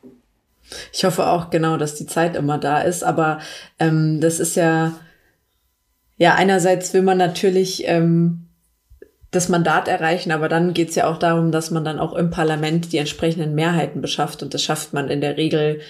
[0.92, 3.38] Ich hoffe auch genau, dass die Zeit immer da ist, aber
[3.78, 4.92] ähm, das ist ja
[6.16, 8.43] ja einerseits will man natürlich ähm,
[9.34, 12.30] das Mandat erreichen, aber dann geht es ja auch darum, dass man dann auch im
[12.30, 15.80] Parlament die entsprechenden Mehrheiten beschafft und das schafft man in der Regel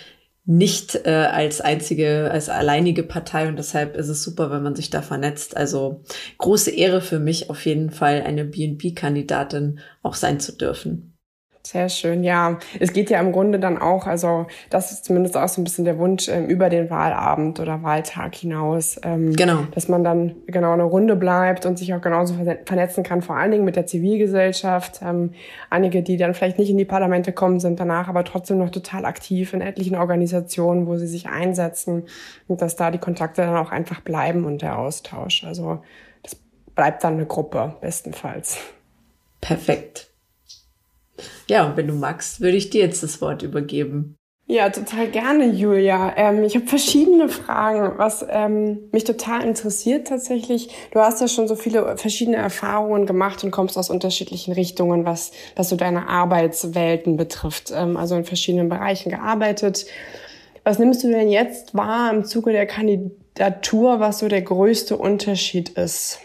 [0.46, 4.90] nicht äh, als einzige, als alleinige Partei und deshalb ist es super, wenn man sich
[4.90, 5.57] da vernetzt.
[5.57, 6.02] Also
[6.38, 11.13] große Ehre für mich auf jeden Fall, eine BNP-Kandidatin auch sein zu dürfen.
[11.66, 12.59] Sehr schön, ja.
[12.79, 15.87] Es geht ja im Grunde dann auch, also das ist zumindest auch so ein bisschen
[15.87, 19.00] der Wunsch ähm, über den Wahlabend oder Wahltag hinaus.
[19.03, 19.61] Ähm, genau.
[19.74, 22.35] Dass man dann genau eine Runde bleibt und sich auch genauso
[22.66, 25.00] vernetzen kann, vor allen Dingen mit der Zivilgesellschaft.
[25.03, 25.33] Ähm,
[25.70, 29.07] einige, die dann vielleicht nicht in die Parlamente kommen, sind danach aber trotzdem noch total
[29.07, 32.05] aktiv in etlichen Organisationen, wo sie sich einsetzen
[32.46, 35.44] und dass da die Kontakte dann auch einfach bleiben und der Austausch.
[35.44, 35.83] Also
[36.22, 36.37] das
[36.74, 38.59] bleibt dann eine Gruppe, bestenfalls.
[39.40, 40.13] Perfekt.
[41.48, 44.16] Ja, und wenn du magst, würde ich dir jetzt das Wort übergeben.
[44.46, 46.12] Ja, total gerne, Julia.
[46.16, 50.68] Ähm, ich habe verschiedene Fragen, was ähm, mich total interessiert tatsächlich.
[50.90, 55.33] Du hast ja schon so viele verschiedene Erfahrungen gemacht und kommst aus unterschiedlichen Richtungen, was,
[55.57, 57.72] was so deine Arbeitswelten betrifft.
[57.74, 59.87] Ähm, also in verschiedenen Bereichen gearbeitet.
[60.62, 65.70] Was nimmst du denn jetzt wahr im Zuge der Kandidatur, was so der größte Unterschied
[65.70, 66.20] ist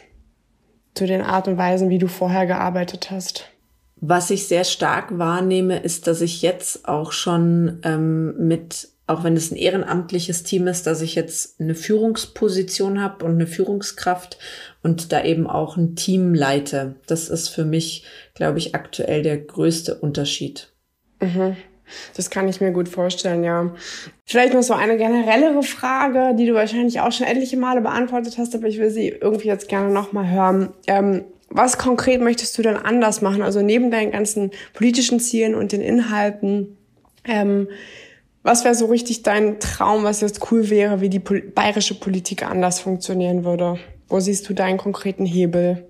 [0.93, 3.49] zu den Art und Weisen, wie du vorher gearbeitet hast?
[4.01, 9.35] Was ich sehr stark wahrnehme, ist, dass ich jetzt auch schon ähm, mit, auch wenn
[9.35, 14.37] es ein ehrenamtliches Team ist, dass ich jetzt eine Führungsposition habe und eine Führungskraft
[14.83, 16.95] und da eben auch ein Team leite.
[17.07, 20.71] Das ist für mich, glaube ich, aktuell der größte Unterschied.
[21.19, 21.57] Mhm.
[22.15, 23.73] Das kann ich mir gut vorstellen, ja.
[24.25, 28.55] Vielleicht noch so eine generellere Frage, die du wahrscheinlich auch schon etliche Male beantwortet hast,
[28.55, 30.69] aber ich will sie irgendwie jetzt gerne nochmal hören.
[30.87, 33.41] Ähm, was konkret möchtest du denn anders machen?
[33.41, 36.77] Also neben deinen ganzen politischen Zielen und den Inhalten,
[37.25, 37.67] ähm,
[38.43, 42.79] was wäre so richtig dein Traum, was jetzt cool wäre, wie die bayerische Politik anders
[42.79, 43.77] funktionieren würde?
[44.07, 45.87] Wo siehst du deinen konkreten Hebel?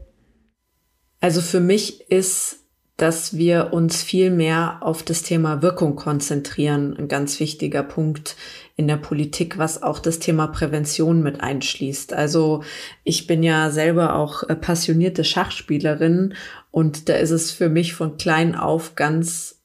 [1.21, 2.58] Also für mich ist
[3.01, 6.95] dass wir uns viel mehr auf das Thema Wirkung konzentrieren.
[6.97, 8.35] Ein ganz wichtiger Punkt
[8.75, 12.13] in der Politik, was auch das Thema Prävention mit einschließt.
[12.13, 12.63] Also
[13.03, 16.33] ich bin ja selber auch äh, passionierte Schachspielerin
[16.71, 19.55] und da ist es für mich von klein auf ganz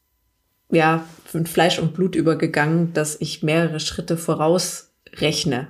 [0.70, 5.68] ja, von Fleisch und Blut übergegangen, dass ich mehrere Schritte vorausrechne.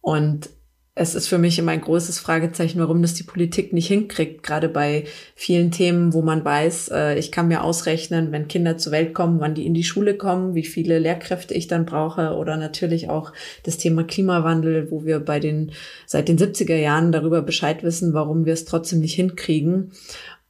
[0.00, 0.50] Und
[0.96, 4.68] es ist für mich immer ein großes Fragezeichen, warum das die Politik nicht hinkriegt, gerade
[4.68, 5.04] bei
[5.34, 9.40] vielen Themen, wo man weiß, äh, ich kann mir ausrechnen, wenn Kinder zur Welt kommen,
[9.40, 13.32] wann die in die Schule kommen, wie viele Lehrkräfte ich dann brauche oder natürlich auch
[13.64, 15.72] das Thema Klimawandel, wo wir bei den
[16.06, 19.92] seit den 70er Jahren darüber Bescheid wissen, warum wir es trotzdem nicht hinkriegen.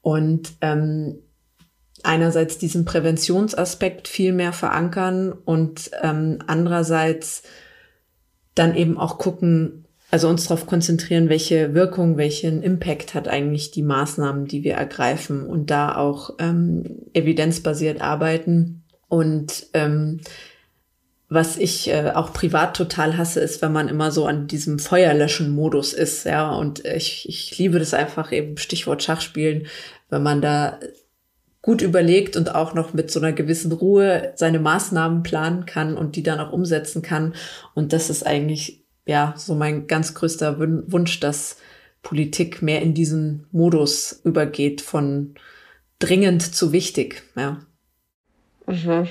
[0.03, 1.21] Und ähm,
[2.03, 7.45] einerseits diesen Präventionsaspekt viel mehr verankern und ähm, andererseits
[8.55, 9.84] dann eben auch gucken,
[10.15, 15.45] also uns darauf konzentrieren, welche Wirkung, welchen Impact hat eigentlich die Maßnahmen, die wir ergreifen
[15.45, 18.85] und da auch ähm, evidenzbasiert arbeiten.
[19.09, 20.21] Und ähm,
[21.29, 25.93] was ich äh, auch privat total hasse, ist, wenn man immer so an diesem Feuerlöschen-Modus
[25.93, 26.55] ist, ja.
[26.55, 29.67] Und ich, ich liebe das einfach eben, Stichwort Schachspielen,
[30.11, 30.79] wenn man da
[31.61, 36.15] gut überlegt und auch noch mit so einer gewissen Ruhe seine Maßnahmen planen kann und
[36.15, 37.35] die dann auch umsetzen kann.
[37.75, 41.57] Und das ist eigentlich ja, so mein ganz größter Wunsch, dass
[42.03, 45.35] Politik mehr in diesen Modus übergeht von
[45.99, 47.59] dringend zu wichtig, ja.
[48.67, 49.09] Mhm.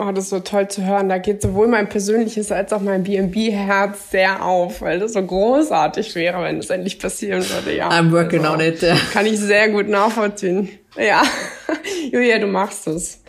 [0.00, 1.08] Oh, das ist so toll zu hören.
[1.08, 6.14] Da geht sowohl mein persönliches als auch mein B&B-Herz sehr auf, weil das so großartig
[6.14, 7.74] wäre, wenn es endlich passieren würde.
[7.74, 8.80] Ja, I'm working also, on it.
[8.80, 8.96] Ja.
[9.12, 10.68] Kann ich sehr gut nachvollziehen.
[10.96, 11.22] Ja,
[12.12, 13.24] Julia, du machst es.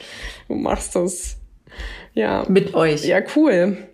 [0.48, 1.38] Du machst es.
[2.14, 2.46] Ja.
[2.48, 3.04] Mit euch.
[3.04, 3.89] Ja, cool.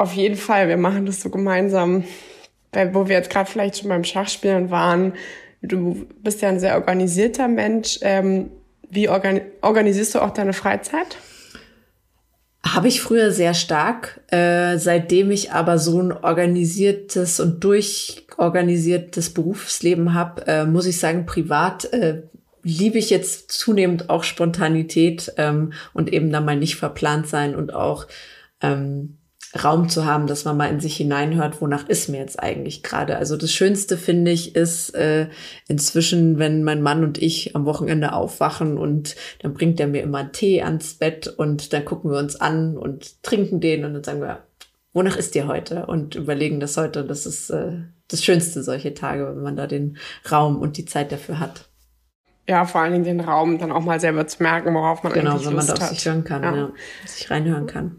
[0.00, 2.04] Auf jeden Fall, wir machen das so gemeinsam.
[2.72, 5.12] Weil, wo wir jetzt gerade vielleicht schon beim Schachspielen waren,
[5.60, 7.98] du bist ja ein sehr organisierter Mensch.
[8.00, 8.50] Ähm,
[8.88, 11.18] wie organi organisierst du auch deine Freizeit?
[12.66, 14.22] Habe ich früher sehr stark.
[14.28, 21.26] Äh, seitdem ich aber so ein organisiertes und durchorganisiertes Berufsleben habe, äh, muss ich sagen,
[21.26, 22.22] privat äh,
[22.62, 27.74] liebe ich jetzt zunehmend auch Spontanität ähm, und eben da mal nicht verplant sein und
[27.74, 28.06] auch
[28.62, 29.18] ähm,
[29.64, 33.16] Raum zu haben, dass man mal in sich hineinhört, wonach ist mir jetzt eigentlich gerade.
[33.16, 35.28] Also das Schönste finde ich ist äh,
[35.66, 40.18] inzwischen, wenn mein Mann und ich am Wochenende aufwachen und dann bringt er mir immer
[40.18, 44.04] einen Tee ans Bett und dann gucken wir uns an und trinken den und dann
[44.04, 44.44] sagen wir,
[44.92, 45.86] wonach ist dir heute?
[45.86, 47.04] Und überlegen das heute.
[47.04, 49.98] Das ist äh, das Schönste solche Tage, wenn man da den
[50.30, 51.68] Raum und die Zeit dafür hat.
[52.48, 55.32] Ja, vor allen Dingen den Raum dann auch mal selber zu merken, worauf man genau,
[55.32, 55.76] eigentlich Lust hat.
[55.76, 56.56] Genau, wenn man da auf sich hören kann, ja.
[56.56, 56.72] ja
[57.04, 57.96] sich reinhören kann.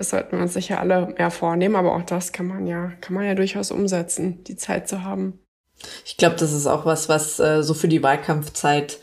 [0.00, 3.12] Das sollten wir uns sicher alle mehr vornehmen, aber auch das kann man ja, kann
[3.12, 5.38] man ja durchaus umsetzen, die Zeit zu haben.
[6.06, 8.98] Ich glaube, das ist auch was, was äh, so für die Wahlkampfzeit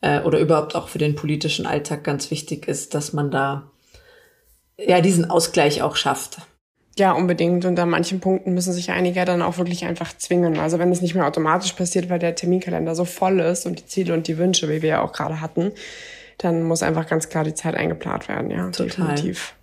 [0.00, 3.70] äh, oder überhaupt auch für den politischen Alltag ganz wichtig ist, dass man da
[4.76, 6.38] ja diesen Ausgleich auch schafft.
[6.98, 7.64] Ja, unbedingt.
[7.64, 10.58] Und an manchen Punkten müssen sich einige dann auch wirklich einfach zwingen.
[10.58, 13.86] Also wenn es nicht mehr automatisch passiert, weil der Terminkalender so voll ist und die
[13.86, 15.70] Ziele und die Wünsche, wie wir ja auch gerade hatten,
[16.38, 18.50] dann muss einfach ganz klar die Zeit eingeplant werden.
[18.50, 18.86] Ja, Total.
[18.88, 19.54] definitiv.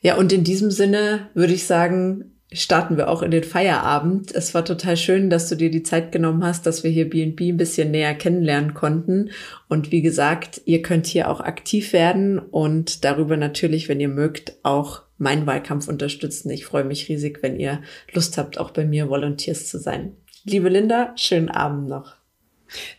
[0.00, 4.34] Ja, und in diesem Sinne würde ich sagen, starten wir auch in den Feierabend.
[4.34, 7.50] Es war total schön, dass du dir die Zeit genommen hast, dass wir hier B&B
[7.50, 9.30] ein bisschen näher kennenlernen konnten.
[9.68, 14.54] Und wie gesagt, ihr könnt hier auch aktiv werden und darüber natürlich, wenn ihr mögt,
[14.62, 16.50] auch meinen Wahlkampf unterstützen.
[16.50, 17.82] Ich freue mich riesig, wenn ihr
[18.12, 20.12] Lust habt, auch bei mir Volunteers zu sein.
[20.44, 22.17] Liebe Linda, schönen Abend noch.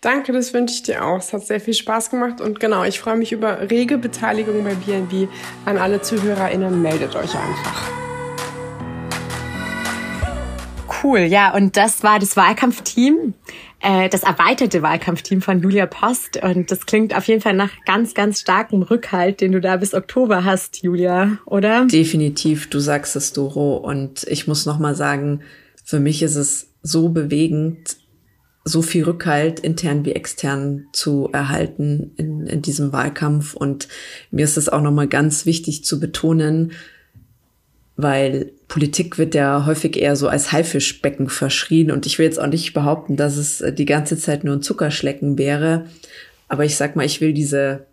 [0.01, 1.19] Danke, das wünsche ich dir auch.
[1.19, 4.75] Es hat sehr viel Spaß gemacht und genau, ich freue mich über rege Beteiligung bei
[4.75, 5.29] BNB.
[5.65, 7.99] An alle ZuhörerInnen, meldet euch einfach.
[11.01, 13.33] Cool, ja, und das war das Wahlkampfteam,
[13.79, 16.41] äh, das erweiterte Wahlkampfteam von Julia Post.
[16.43, 19.93] Und das klingt auf jeden Fall nach ganz, ganz starkem Rückhalt, den du da bis
[19.93, 21.85] Oktober hast, Julia, oder?
[21.85, 23.77] Definitiv, du sagst es, Doro.
[23.77, 25.41] Und ich muss nochmal sagen,
[25.85, 27.97] für mich ist es so bewegend,
[28.63, 33.53] so viel Rückhalt intern wie extern zu erhalten in, in diesem Wahlkampf.
[33.53, 33.87] Und
[34.31, 36.73] mir ist es auch nochmal ganz wichtig zu betonen,
[37.95, 41.91] weil Politik wird ja häufig eher so als Haifischbecken verschrien.
[41.91, 45.37] Und ich will jetzt auch nicht behaupten, dass es die ganze Zeit nur ein Zuckerschlecken
[45.37, 45.85] wäre.
[46.47, 47.87] Aber ich sag mal, ich will diese,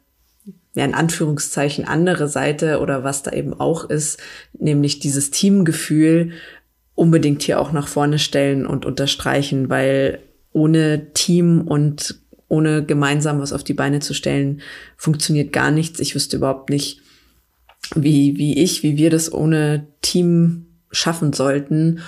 [0.74, 4.20] ja, in Anführungszeichen andere Seite oder was da eben auch ist,
[4.58, 6.32] nämlich dieses Teamgefühl
[6.94, 10.20] unbedingt hier auch nach vorne stellen und unterstreichen, weil
[10.56, 14.62] ohne Team und ohne gemeinsam was auf die Beine zu stellen,
[14.96, 16.00] funktioniert gar nichts.
[16.00, 17.02] Ich wüsste überhaupt nicht,
[17.94, 22.00] wie, wie ich, wie wir das ohne Team schaffen sollten.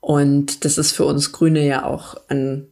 [0.00, 2.66] Und das ist für uns Grüne ja auch ein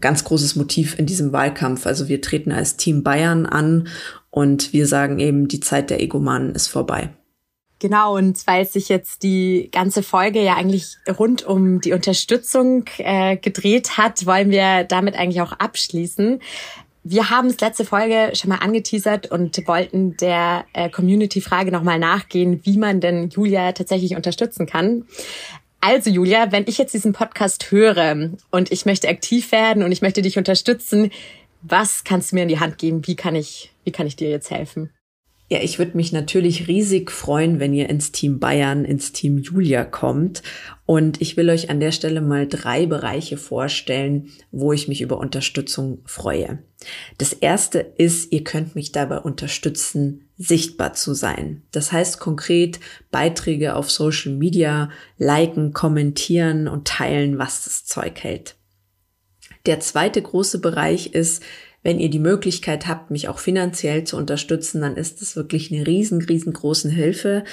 [0.00, 1.84] ganz großes Motiv in diesem Wahlkampf.
[1.84, 3.88] Also wir treten als Team Bayern an
[4.30, 7.10] und wir sagen eben, die Zeit der Egomanen ist vorbei.
[7.82, 13.36] Genau, und weil sich jetzt die ganze Folge ja eigentlich rund um die Unterstützung äh,
[13.36, 16.38] gedreht hat, wollen wir damit eigentlich auch abschließen.
[17.02, 22.60] wir haben es letzte Folge schon mal angeteasert und wollten der äh, Community-Frage nochmal nachgehen,
[22.62, 25.04] wie man denn Julia tatsächlich unterstützen kann.
[25.80, 30.02] Also Julia, wenn ich jetzt diesen Podcast höre und ich möchte aktiv werden und ich
[30.02, 31.10] möchte dich unterstützen,
[31.62, 33.04] was kannst du mir in die Hand geben?
[33.08, 34.90] Wie kann ich, wie kann ich dir jetzt helfen?
[35.52, 39.84] Ja, ich würde mich natürlich riesig freuen, wenn ihr ins Team Bayern, ins Team Julia
[39.84, 40.42] kommt.
[40.86, 45.18] Und ich will euch an der Stelle mal drei Bereiche vorstellen, wo ich mich über
[45.18, 46.60] Unterstützung freue.
[47.18, 51.64] Das erste ist, ihr könnt mich dabei unterstützen, sichtbar zu sein.
[51.70, 52.80] Das heißt konkret
[53.10, 54.88] Beiträge auf Social Media
[55.18, 58.56] liken, kommentieren und teilen, was das Zeug hält.
[59.66, 61.42] Der zweite große Bereich ist,
[61.82, 65.86] wenn ihr die Möglichkeit habt, mich auch finanziell zu unterstützen, dann ist das wirklich eine
[65.86, 67.44] riesen, riesengroßen Hilfe.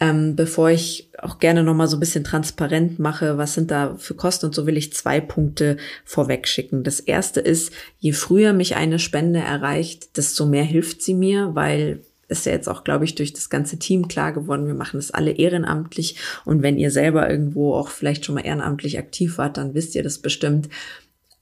[0.00, 4.14] Ähm, bevor ich auch gerne nochmal so ein bisschen transparent mache, was sind da für
[4.14, 6.82] Kosten und so will ich zwei Punkte vorweg schicken.
[6.82, 12.02] Das erste ist, je früher mich eine Spende erreicht, desto mehr hilft sie mir, weil
[12.28, 14.66] ist ja jetzt auch, glaube ich, durch das ganze Team klar geworden.
[14.66, 16.16] Wir machen das alle ehrenamtlich.
[16.44, 20.02] Und wenn ihr selber irgendwo auch vielleicht schon mal ehrenamtlich aktiv wart, dann wisst ihr
[20.02, 20.68] das bestimmt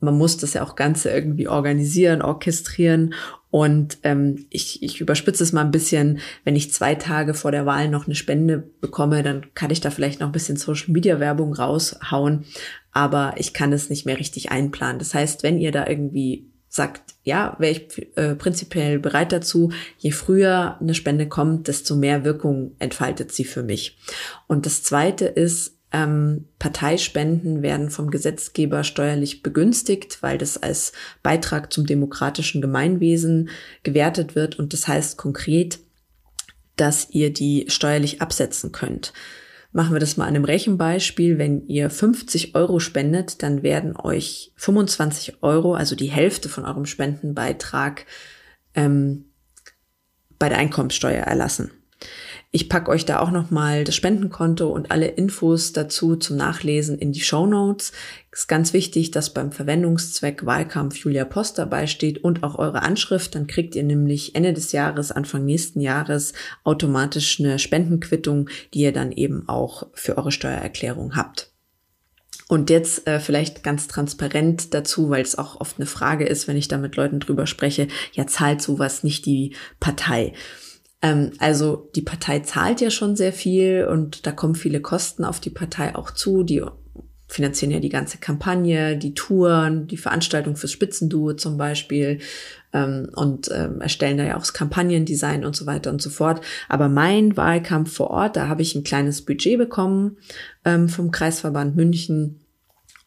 [0.05, 3.15] man muss das ja auch Ganze irgendwie organisieren, orchestrieren.
[3.51, 7.67] Und ähm, ich, ich überspitze es mal ein bisschen, wenn ich zwei Tage vor der
[7.67, 12.47] Wahl noch eine Spende bekomme, dann kann ich da vielleicht noch ein bisschen Social-Media-Werbung raushauen,
[12.91, 14.99] aber ich kann es nicht mehr richtig einplanen.
[14.99, 19.71] Das heißt, wenn ihr da irgendwie sagt, ja, wäre ich äh, prinzipiell bereit dazu.
[19.97, 23.97] Je früher eine Spende kommt, desto mehr Wirkung entfaltet sie für mich.
[24.49, 30.93] Und das Zweite ist, ähm, Parteispenden werden vom Gesetzgeber steuerlich begünstigt, weil das als
[31.23, 33.49] Beitrag zum demokratischen Gemeinwesen
[33.85, 34.59] gewertet wird.
[34.59, 35.79] Und das heißt konkret,
[36.75, 39.13] dass ihr die steuerlich absetzen könnt.
[39.71, 41.39] Machen wir das mal an einem Rechenbeispiel.
[41.39, 46.87] Wenn ihr 50 Euro spendet, dann werden euch 25 Euro, also die Hälfte von eurem
[46.87, 48.05] Spendenbeitrag,
[48.75, 49.27] ähm,
[50.41, 51.71] bei der Einkommenssteuer erlassen.
[52.57, 57.11] Ich packe euch da auch nochmal das Spendenkonto und alle Infos dazu zum Nachlesen in
[57.11, 57.91] die Show Notes.
[58.31, 63.35] Ist ganz wichtig, dass beim Verwendungszweck Wahlkampf Julia Post dabei steht und auch eure Anschrift.
[63.35, 66.33] Dann kriegt ihr nämlich Ende des Jahres, Anfang nächsten Jahres
[66.63, 71.51] automatisch eine Spendenquittung, die ihr dann eben auch für eure Steuererklärung habt.
[72.47, 76.57] Und jetzt äh, vielleicht ganz transparent dazu, weil es auch oft eine Frage ist, wenn
[76.57, 80.35] ich da mit Leuten drüber spreche, ja, zahlt sowas nicht die Partei?
[81.05, 85.39] Ähm, also die Partei zahlt ja schon sehr viel und da kommen viele Kosten auf
[85.39, 86.43] die Partei auch zu.
[86.43, 86.63] Die
[87.29, 92.21] finanzieren ja die ganze Kampagne, die Touren, die Veranstaltung fürs Spitzenduo zum Beispiel
[92.73, 96.41] ähm, und ähm, erstellen da ja auch das Kampagnendesign und so weiter und so fort.
[96.71, 100.17] Aber mein Wahlkampf vor Ort, da habe ich ein kleines Budget bekommen
[100.65, 102.41] ähm, vom Kreisverband München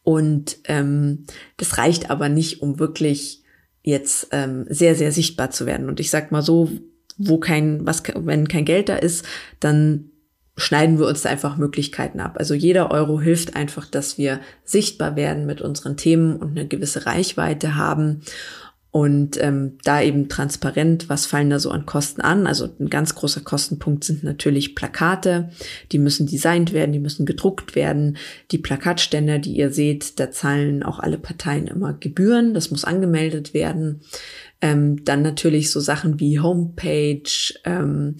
[0.04, 1.24] und ähm,
[1.56, 3.42] das reicht aber nicht, um wirklich
[3.82, 5.88] jetzt ähm, sehr, sehr sichtbar zu werden.
[5.88, 6.70] Und ich sag mal so,
[7.18, 9.26] wo kein, was, wenn kein Geld da ist,
[9.60, 10.10] dann
[10.56, 12.36] schneiden wir uns da einfach Möglichkeiten ab.
[12.38, 17.06] Also jeder Euro hilft einfach, dass wir sichtbar werden mit unseren Themen und eine gewisse
[17.06, 18.22] Reichweite haben.
[18.90, 22.46] Und ähm, da eben transparent, was fallen da so an Kosten an?
[22.46, 25.50] Also ein ganz großer Kostenpunkt sind natürlich Plakate.
[25.92, 28.16] Die müssen designt werden, die müssen gedruckt werden.
[28.50, 32.54] Die Plakatständer, die ihr seht, da zahlen auch alle Parteien immer Gebühren.
[32.54, 34.00] Das muss angemeldet werden.
[34.60, 37.22] Ähm, dann natürlich so Sachen wie Homepage,
[37.64, 38.16] ähm,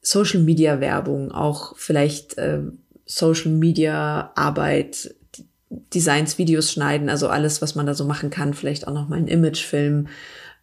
[0.00, 2.60] Social Media Werbung, auch vielleicht äh,
[3.06, 5.14] Social Media Arbeit,
[5.92, 9.16] Designs, Videos schneiden, also alles, was man da so machen kann, vielleicht auch noch mal
[9.16, 10.08] ein Imagefilm,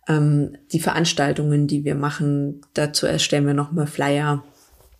[0.07, 4.43] ähm, die Veranstaltungen, die wir machen, dazu erstellen wir noch mal Flyer.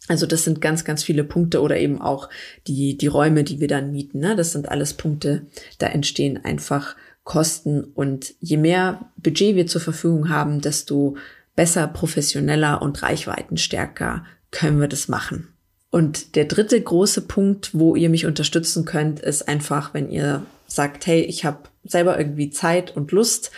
[0.07, 2.29] Also das sind ganz, ganz viele Punkte oder eben auch
[2.67, 4.19] die, die Räume, die wir dann mieten.
[4.19, 4.35] Ne?
[4.35, 5.45] Das sind alles Punkte,
[5.77, 7.83] da entstehen einfach Kosten.
[7.83, 11.17] Und je mehr Budget wir zur Verfügung haben, desto
[11.55, 15.47] besser, professioneller und reichweitenstärker können wir das machen.
[15.89, 21.05] Und der dritte große Punkt, wo ihr mich unterstützen könnt, ist einfach, wenn ihr sagt,
[21.05, 23.51] hey, ich habe selber irgendwie Zeit und Lust,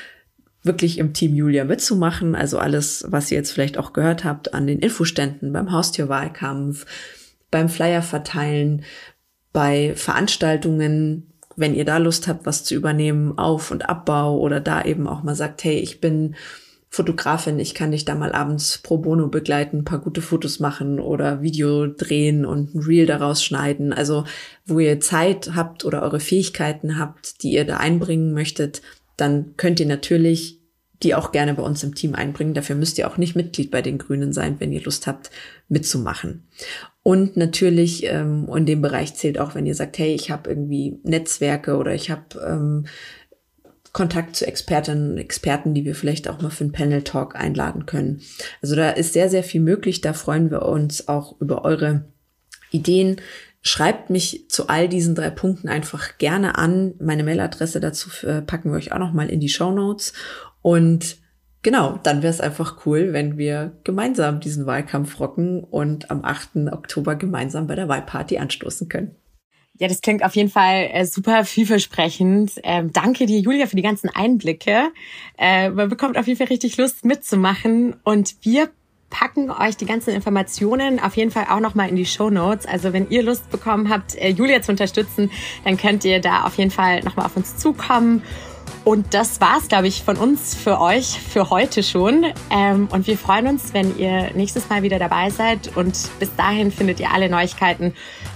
[0.64, 2.36] wirklich im Team Julia mitzumachen.
[2.36, 6.86] Also alles, was ihr jetzt vielleicht auch gehört habt an den Infoständen, beim Haustürwahlkampf,
[7.51, 8.84] beim Flyer verteilen,
[9.51, 14.84] bei Veranstaltungen, wenn ihr da Lust habt, was zu übernehmen, Auf- und Abbau oder da
[14.84, 16.36] eben auch mal sagt, hey, ich bin
[16.89, 20.99] Fotografin, ich kann dich da mal abends pro bono begleiten, ein paar gute Fotos machen
[20.99, 23.93] oder Video drehen und ein Reel daraus schneiden.
[23.93, 24.26] Also
[24.66, 28.84] wo ihr Zeit habt oder eure Fähigkeiten habt, die ihr da einbringen möchtet,
[29.18, 30.60] dann könnt ihr natürlich
[31.04, 32.54] die auch gerne bei uns im Team einbringen.
[32.54, 35.32] Dafür müsst ihr auch nicht Mitglied bei den Grünen sein, wenn ihr Lust habt,
[35.68, 36.47] mitzumachen.
[37.04, 40.99] Und natürlich ähm, in dem Bereich zählt auch, wenn ihr sagt, hey, ich habe irgendwie
[41.04, 42.86] Netzwerke oder ich habe ähm,
[43.91, 48.22] Kontakt zu Expertinnen und Experten, die wir vielleicht auch mal für einen Panel-Talk einladen können.
[48.62, 50.01] Also da ist sehr, sehr viel möglich.
[50.01, 52.06] Da freuen wir uns auch über eure
[52.72, 53.18] Ideen.
[53.62, 56.95] Schreibt mich zu all diesen drei Punkten einfach gerne an.
[56.99, 60.14] Meine Mailadresse dazu äh, packen wir euch auch noch mal in die Show Notes.
[60.62, 61.18] Und
[61.64, 66.72] genau, dann wäre es einfach cool, wenn wir gemeinsam diesen Wahlkampf rocken und am 8.
[66.72, 69.16] Oktober gemeinsam bei der Wahlparty anstoßen können.
[69.80, 72.51] Ja, das klingt auf jeden Fall äh, super vielversprechend.
[72.64, 74.91] Ähm, danke dir, Julia, für die ganzen Einblicke.
[75.39, 78.70] Äh, man bekommt auf jeden Fall richtig Lust mitzumachen und wir
[79.09, 82.66] packen euch die ganzen Informationen auf jeden Fall auch nochmal in die Show Notes.
[82.66, 85.32] Also wenn ihr Lust bekommen habt, äh, Julia zu unterstützen,
[85.64, 88.22] dann könnt ihr da auf jeden Fall nochmal auf uns zukommen.
[88.84, 92.26] Und das war's, glaube ich, von uns für euch für heute schon.
[92.49, 95.76] Ähm, und wir freuen uns, wenn ihr nächstes Mal wieder dabei seid.
[95.78, 97.93] Und bis dahin findet ihr alle Neuigkeiten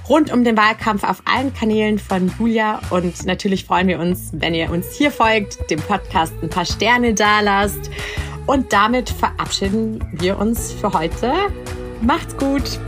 [0.07, 2.79] rund um den Wahlkampf auf allen Kanälen von Julia.
[2.89, 7.13] Und natürlich freuen wir uns, wenn ihr uns hier folgt, dem Podcast ein paar Sterne
[7.13, 7.89] da lasst.
[8.45, 11.33] Und damit verabschieden wir uns für heute.
[12.01, 12.79] Macht's gut!